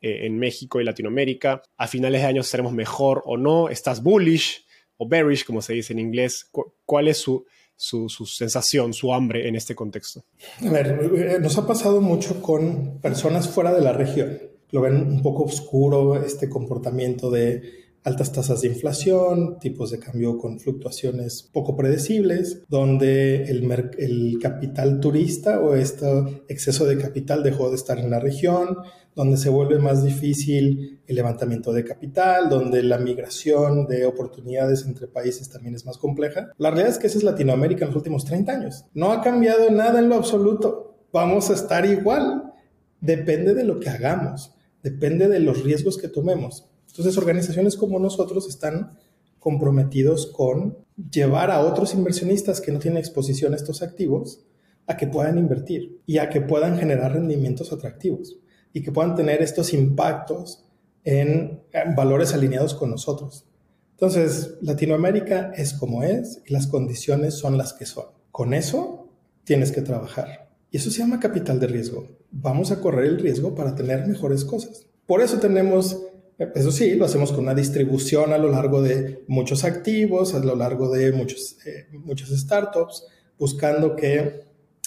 [0.00, 1.60] eh, en México y Latinoamérica?
[1.76, 3.68] ¿A finales de año seremos mejor o no?
[3.68, 4.64] ¿Estás bullish
[4.96, 6.50] o bearish, como se dice en inglés?
[6.86, 7.44] ¿Cuál es su,
[7.76, 10.24] su, su, sensación, su hambre en este contexto?
[10.66, 14.38] A ver, eh, nos ha pasado mucho con personas fuera de la región.
[14.70, 20.38] Lo ven un poco oscuro este comportamiento de altas tasas de inflación, tipos de cambio
[20.38, 26.06] con fluctuaciones poco predecibles, donde el, capital turista o este
[26.48, 28.76] exceso de capital dejó de estar en la región,
[29.14, 35.08] donde se vuelve más difícil el levantamiento de capital, donde la migración de oportunidades entre
[35.08, 36.52] países también es más compleja.
[36.56, 38.84] La realidad es que esa es Latinoamérica en los últimos 30 años.
[38.94, 41.04] No ha cambiado nada en lo absoluto.
[41.12, 42.52] Vamos a estar igual.
[43.00, 46.68] Depende de lo que hagamos, depende de los riesgos que tomemos.
[46.88, 48.98] Entonces, organizaciones como nosotros están
[49.38, 50.78] comprometidos con
[51.10, 54.44] llevar a otros inversionistas que no tienen exposición a estos activos
[54.86, 58.38] a que puedan invertir y a que puedan generar rendimientos atractivos
[58.72, 60.64] y que puedan tener estos impactos
[61.04, 61.62] en,
[61.96, 63.46] valores alineados con nosotros.
[63.92, 68.06] Entonces, Latinoamérica es como es y las condiciones son las que son.
[68.30, 69.08] Con eso
[69.44, 70.50] tienes que trabajar.
[70.70, 72.08] Y eso se llama capital de riesgo.
[72.30, 74.86] Vamos a correr el riesgo para tener mejores cosas.
[75.06, 76.02] Por eso tenemos
[76.38, 80.54] eso sí, lo hacemos con una distribución a lo largo de muchos activos, a lo
[80.54, 83.04] largo de muchos, eh, muchas startups,
[83.36, 84.44] buscando que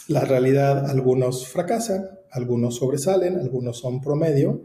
[0.08, 4.62] la realidad algunos fracasan, algunos sobresalen, algunos son promedio,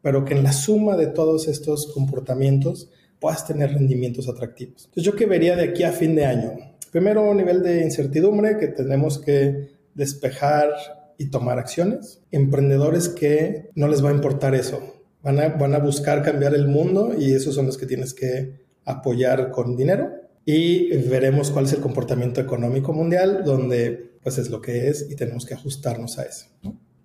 [0.00, 4.86] pero que en la suma de todos estos comportamientos puedas tener rendimientos atractivos.
[4.86, 6.52] Entonces, ¿yo qué vería de aquí a fin de año?
[6.90, 10.70] Primero, nivel de incertidumbre que tenemos que despejar
[11.18, 12.22] y tomar acciones.
[12.30, 17.32] Emprendedores que no les va a importar eso Van a, buscar cambiar el mundo y
[17.32, 20.10] esos son los que tienes que apoyar con dinero.
[20.46, 25.16] Y veremos cuál es el comportamiento económico mundial, donde pues es lo que es y
[25.16, 26.46] tenemos que ajustarnos a eso.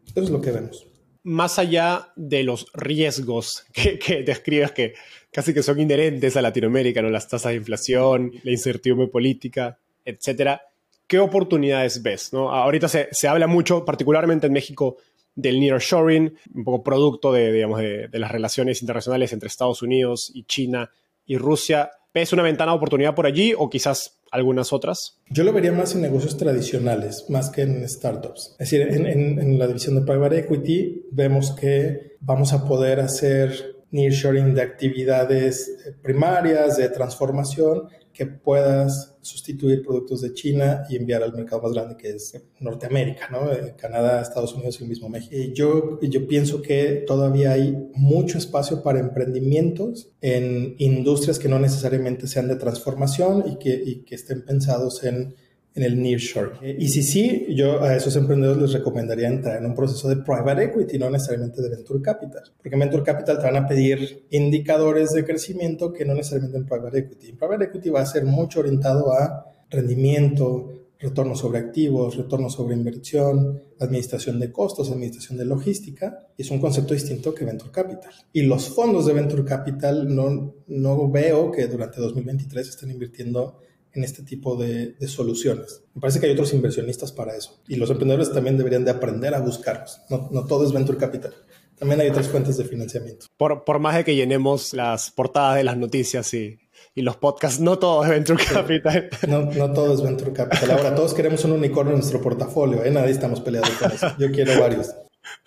[0.06, 0.88] Eso es lo que vemos.
[1.24, 4.94] Más allá de los riesgos que, que describes que
[5.32, 7.10] casi que son inherentes a Latinoamérica, ¿no?
[7.10, 10.62] las tasas de inflación, la incertidumbre política, etcétera,
[11.08, 12.32] ¿qué oportunidades ves?
[12.32, 12.52] ¿no?
[12.52, 14.98] Ahorita se, se habla mucho, particularmente en México,
[15.36, 20.44] del nearshoring, un poco producto de, digamos, de, las relaciones internacionales entre Estados Unidos y
[20.46, 20.90] China
[21.26, 21.92] y Rusia.
[22.14, 25.20] ¿Ves una ventana de oportunidad por allí o quizás algunas otras?
[25.30, 28.56] Yo lo vería más en negocios tradicionales, más que en startups.
[28.58, 33.76] Es decir, en, en la división de private equity vemos que vamos a poder hacer
[33.92, 41.34] nearshoring de actividades primarias, de transformación, que puedas sustituir productos de China y enviar al
[41.34, 43.52] mercado más grande que es Norteamérica, ¿no?
[43.52, 45.36] Eh, Canadá, Estados Unidos y el mismo México.
[45.54, 52.48] Yo, pienso que todavía hay mucho espacio para emprendimientos en industrias que no necesariamente sean
[52.48, 55.36] de transformación y que estén pensados en
[55.76, 56.54] en el nearshore.
[56.62, 60.18] Eh, y si sí, yo a esos emprendedores les recomendaría entrar en un proceso de
[60.18, 64.26] private equity, no necesariamente de venture capital, porque en venture capital te van a pedir
[64.32, 67.30] indicadores de crecimiento que no necesariamente en private equity.
[67.30, 72.76] En private equity va a ser mucho orientado a rendimiento, retorno sobre activos, retorno sobre
[72.76, 78.14] inversión, administración de costos, administración de logística, y es un concepto distinto que Venture Capital.
[78.32, 83.60] Y los fondos de Venture Capital no, no veo que durante 2023 estén invirtiendo
[83.96, 85.84] en este tipo de, soluciones.
[85.94, 89.34] Me parece que hay otros inversionistas para eso y los emprendedores también deberían de aprender
[89.34, 90.02] a buscarlos.
[90.10, 91.34] No, no todo es venture capital.
[91.78, 93.26] También hay otras fuentes de financiamiento.
[93.38, 96.60] Por, por más de que llenemos las portadas de las noticias y,
[96.94, 99.10] y los podcasts, no todo es venture capital.
[99.28, 100.72] No, no todo es venture capital.
[100.72, 102.84] Ahora todos queremos un unicornio en nuestro portafolio.
[102.84, 102.92] ¿eh?
[102.92, 104.08] Nadie estamos peleados con eso.
[104.20, 104.94] Yo quiero varios.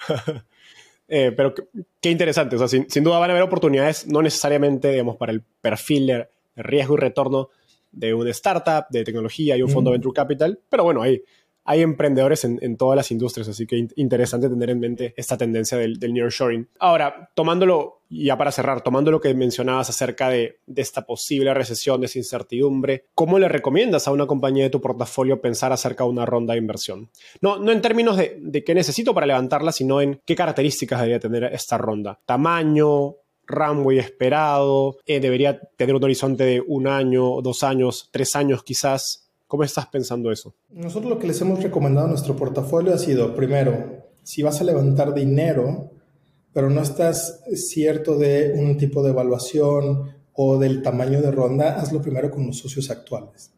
[1.10, 1.54] Eh, pero
[2.02, 2.56] qué, interesante.
[2.56, 6.06] O sea, sin, sin, duda van a haber oportunidades, no necesariamente, digamos, para el perfil
[6.06, 7.48] de riesgo y retorno
[7.90, 11.22] de una startup, de tecnología y un fondo venture capital, pero bueno, hay,
[11.68, 15.98] hay emprendedores en, todas las industrias, así que interesante tener en mente esta tendencia del,
[15.98, 16.66] del nearshoring.
[16.78, 22.06] Ahora, tomándolo, ya para cerrar, tomando lo que mencionabas acerca de, esta posible recesión, de
[22.06, 26.24] esa incertidumbre, ¿cómo le recomiendas a una compañía de tu portafolio pensar acerca de una
[26.24, 27.10] ronda de inversión?
[27.42, 31.20] No, no en términos de, de qué necesito para levantarla, sino en qué características debería
[31.20, 32.18] tener esta ronda.
[32.24, 33.16] Tamaño,
[33.48, 39.24] runway esperado, eh, debería tener un horizonte de un año, dos años, tres años quizás.
[39.48, 40.54] ¿Cómo estás pensando eso?
[40.68, 44.64] Nosotros lo que les hemos recomendado a nuestro portafolio ha sido, primero, si vas a
[44.64, 45.90] levantar dinero,
[46.52, 52.02] pero no estás cierto de un tipo de evaluación o del tamaño de ronda, hazlo
[52.02, 53.52] primero con los socios actuales.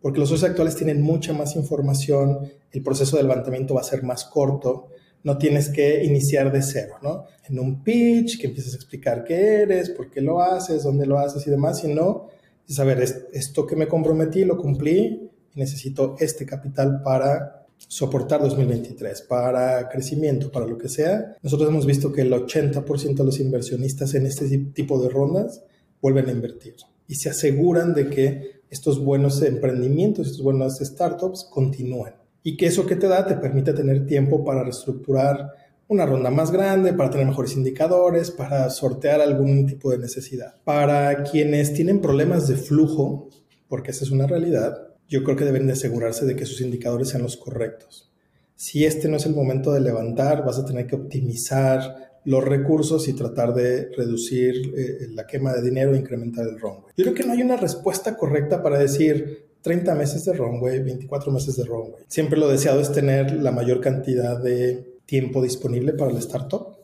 [0.00, 2.40] porque los socios actuales tienen mucha más información,
[2.72, 4.88] el proceso de levantamiento va a ser más corto,
[5.24, 7.24] no tienes que iniciar de cero, ¿no?
[7.48, 11.18] En un pitch que empieces a explicar qué eres, por qué lo haces, dónde lo
[11.18, 12.28] haces y demás, sino
[12.66, 13.02] saber
[13.32, 20.50] esto que me comprometí, lo cumplí y necesito este capital para soportar 2023, para crecimiento,
[20.50, 21.36] para lo que sea.
[21.42, 25.64] Nosotros hemos visto que el 80% de los inversionistas en este tipo de rondas
[26.00, 32.23] vuelven a invertir y se aseguran de que estos buenos emprendimientos, estos buenos startups continúen.
[32.44, 35.50] Y que eso que te da te permite tener tiempo para reestructurar
[35.88, 40.54] una ronda más grande, para tener mejores indicadores, para sortear algún tipo de necesidad.
[40.62, 43.28] Para quienes tienen problemas de flujo,
[43.68, 47.08] porque esa es una realidad, yo creo que deben de asegurarse de que sus indicadores
[47.08, 48.12] sean los correctos.
[48.56, 53.06] Si este no es el momento de levantar, vas a tener que optimizar los recursos
[53.08, 56.92] y tratar de reducir eh, la quema de dinero e incrementar el runway.
[56.96, 61.32] Yo creo que no hay una respuesta correcta para decir 30 meses de runway, 24
[61.32, 62.04] meses de runway.
[62.06, 66.76] Siempre lo deseado es tener la mayor cantidad de tiempo disponible para el startup,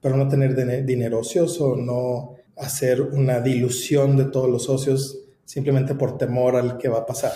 [0.00, 0.54] pero no tener
[0.86, 6.88] dinero ocioso, no hacer una dilución de todos los socios simplemente por temor al que
[6.88, 7.32] va a pasar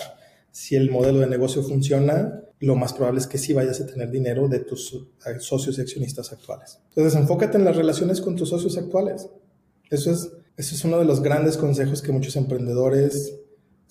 [0.53, 4.11] si el modelo de negocio funciona, lo más probable es que sí vayas a tener
[4.11, 5.07] dinero de tus
[5.40, 6.78] socios y accionistas actuales.
[6.90, 9.28] Entonces, enfócate en las relaciones con tus socios actuales.
[9.90, 13.34] Eso es, eso es uno de los grandes consejos que muchos emprendedores,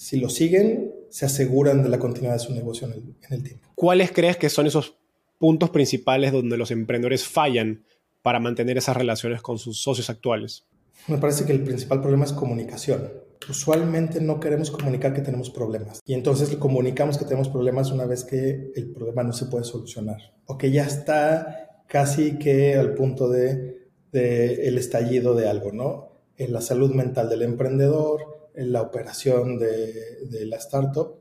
[0.02, 3.44] si lo siguen, se aseguran de la continuidad de su negocio en el, en el
[3.44, 3.68] tiempo.
[3.76, 4.98] ¿Cuáles crees que son esos
[5.38, 7.84] puntos principales donde los emprendedores fallan
[8.22, 10.66] para mantener esas relaciones con sus socios actuales?
[11.08, 13.12] Me parece que el principal problema es comunicación
[13.50, 18.24] usualmente no queremos comunicar que tenemos problemas y entonces comunicamos que tenemos problemas una vez
[18.24, 23.30] que el problema no se puede solucionar o que ya está casi que al punto
[23.30, 26.12] de, el estallido de algo, ¿no?
[26.38, 31.16] En la salud mental del emprendedor, en la operación de, la startup.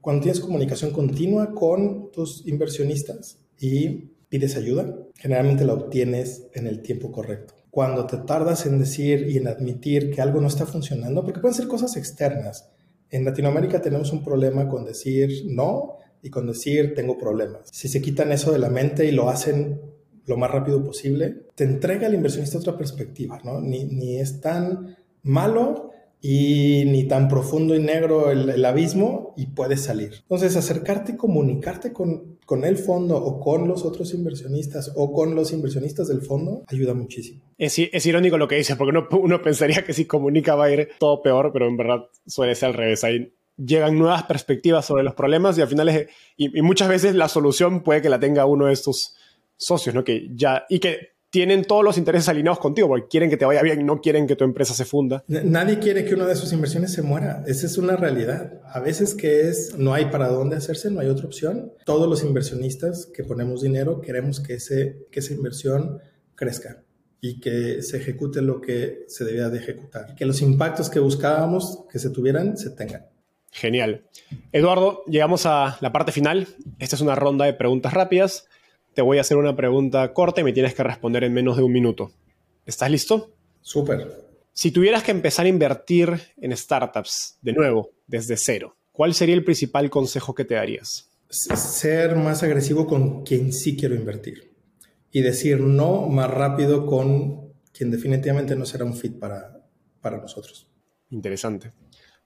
[0.00, 6.82] Cuando tienes comunicación continua con tus inversionistas y pides ayuda, generalmente la obtienes en el
[6.82, 11.24] tiempo correcto cuando te tardas en decir y en admitir que algo no está funcionando,
[11.24, 12.70] porque pueden ser cosas externas.
[13.10, 17.70] En Latinoamérica tenemos un problema con decir no y con decir tengo problemas.
[17.72, 19.80] Si se quitan eso de la mente y lo hacen
[20.24, 23.60] lo más rápido posible, te entrega al inversionista otra perspectiva, ¿no?
[23.60, 25.90] Ni, ni es tan malo
[26.26, 30.20] y ni tan profundo y negro el, abismo y puedes salir.
[30.22, 35.34] Entonces, acercarte y comunicarte con, con, el fondo o con los otros inversionistas o con
[35.34, 37.42] los inversionistas del fondo ayuda muchísimo.
[37.58, 40.70] Es, es irónico lo que dices, porque uno, uno, pensaría que si comunica va a
[40.70, 43.04] ir todo peor, pero en verdad suele ser al revés.
[43.04, 46.08] Ahí llegan nuevas perspectivas sobre los problemas y al final es,
[46.38, 49.14] y, y muchas veces la solución puede que la tenga uno de estos
[49.58, 50.04] socios, ¿no?
[50.04, 53.60] Que ya, y que tienen todos los intereses alineados contigo, porque quieren que te vaya
[53.60, 55.24] bien, no quieren que tu empresa se funda.
[55.26, 57.42] Nadie quiere que una de sus inversiones se muera.
[57.48, 58.60] Esa es una realidad.
[58.72, 61.72] A veces que es, no hay para dónde hacerse, no hay otra opción.
[61.84, 65.98] Todos los inversionistas que ponemos dinero queremos que, ese, que esa inversión
[66.36, 66.84] crezca
[67.20, 70.14] y que se ejecute lo que se debía de ejecutar.
[70.14, 73.06] Que los impactos que buscábamos que se tuvieran, se tengan.
[73.50, 74.04] Genial.
[74.52, 76.46] Eduardo, llegamos a la parte final.
[76.78, 78.46] Esta es una ronda de preguntas rápidas
[78.94, 81.62] te voy a hacer una pregunta corta y me tienes que responder en menos de
[81.62, 82.12] un minuto.
[82.64, 83.34] ¿Estás listo?
[83.60, 84.24] Súper.
[84.52, 89.44] Si tuvieras que empezar a invertir en startups de nuevo, desde cero, ¿cuál sería el
[89.44, 91.10] principal consejo que te darías?
[91.28, 94.54] Ser más agresivo con quien sí quiero invertir
[95.10, 99.66] y decir no más rápido con quien definitivamente no será un fit para,
[100.00, 100.68] para nosotros.
[101.10, 101.72] Interesante.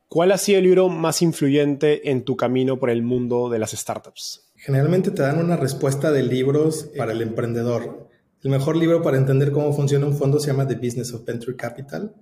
[0.08, 3.72] ¿Cuál ha sido el libro más influyente en tu camino por el mundo de las
[3.72, 4.47] startups?
[4.58, 8.08] Generalmente te dan una respuesta de libros para el emprendedor.
[8.42, 11.56] El mejor libro para entender cómo funciona un fondo se llama The Business of Venture
[11.56, 12.12] Capital,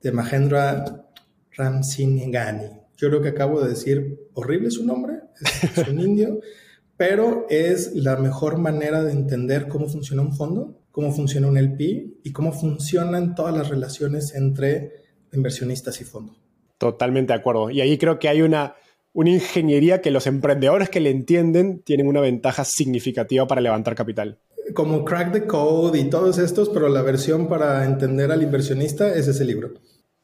[0.00, 1.04] de Mahendra
[1.56, 2.68] Ramsingani.
[2.96, 5.14] Yo creo que acabo de decir horrible su nombre,
[5.76, 6.40] es, un indio,
[6.96, 12.18] pero es la mejor manera de entender cómo funciona un fondo, cómo funciona un LP
[12.22, 14.92] y cómo funcionan todas las relaciones entre
[15.32, 16.36] inversionistas y fondo.
[16.78, 17.68] Totalmente de acuerdo.
[17.70, 18.76] Y ahí creo que hay una
[19.12, 24.38] una ingeniería que los emprendedores que le entienden tienen una ventaja significativa para levantar capital.
[24.74, 29.26] Como Crack the Code y todos estos, pero la versión para entender al inversionista es
[29.26, 29.74] ese libro.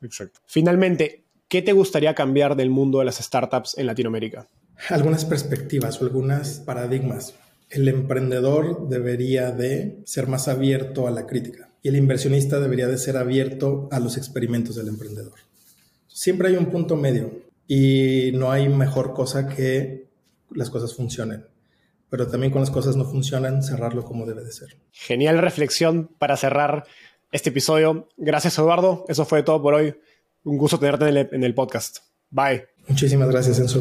[0.03, 0.41] Exacto.
[0.47, 4.49] Finalmente, ¿qué te gustaría cambiar del mundo de las startups en Latinoamérica?
[4.91, 7.35] Algunas perspectivas o algunas paradigmas.
[7.71, 12.99] El emprendedor debería de ser más abierto a la crítica y el inversionista debería de
[12.99, 15.35] ser abierto a los experimentos del emprendedor.
[16.07, 20.09] Siempre hay un punto medio y no hay mejor cosa que
[20.51, 21.47] las cosas funcionen.
[22.09, 24.77] Pero también con las cosas no funcionan, cerrarlo como debe de ser.
[24.93, 26.85] Genial reflexión para cerrar
[27.33, 28.09] este episodio.
[28.17, 29.05] Gracias, Eduardo.
[29.09, 29.97] Eso fue todo por hoy.
[30.45, 31.99] Un gusto tenerte en el, en el podcast.
[32.31, 32.67] Bye.
[32.87, 33.81] Muchísimas gracias, Enzo.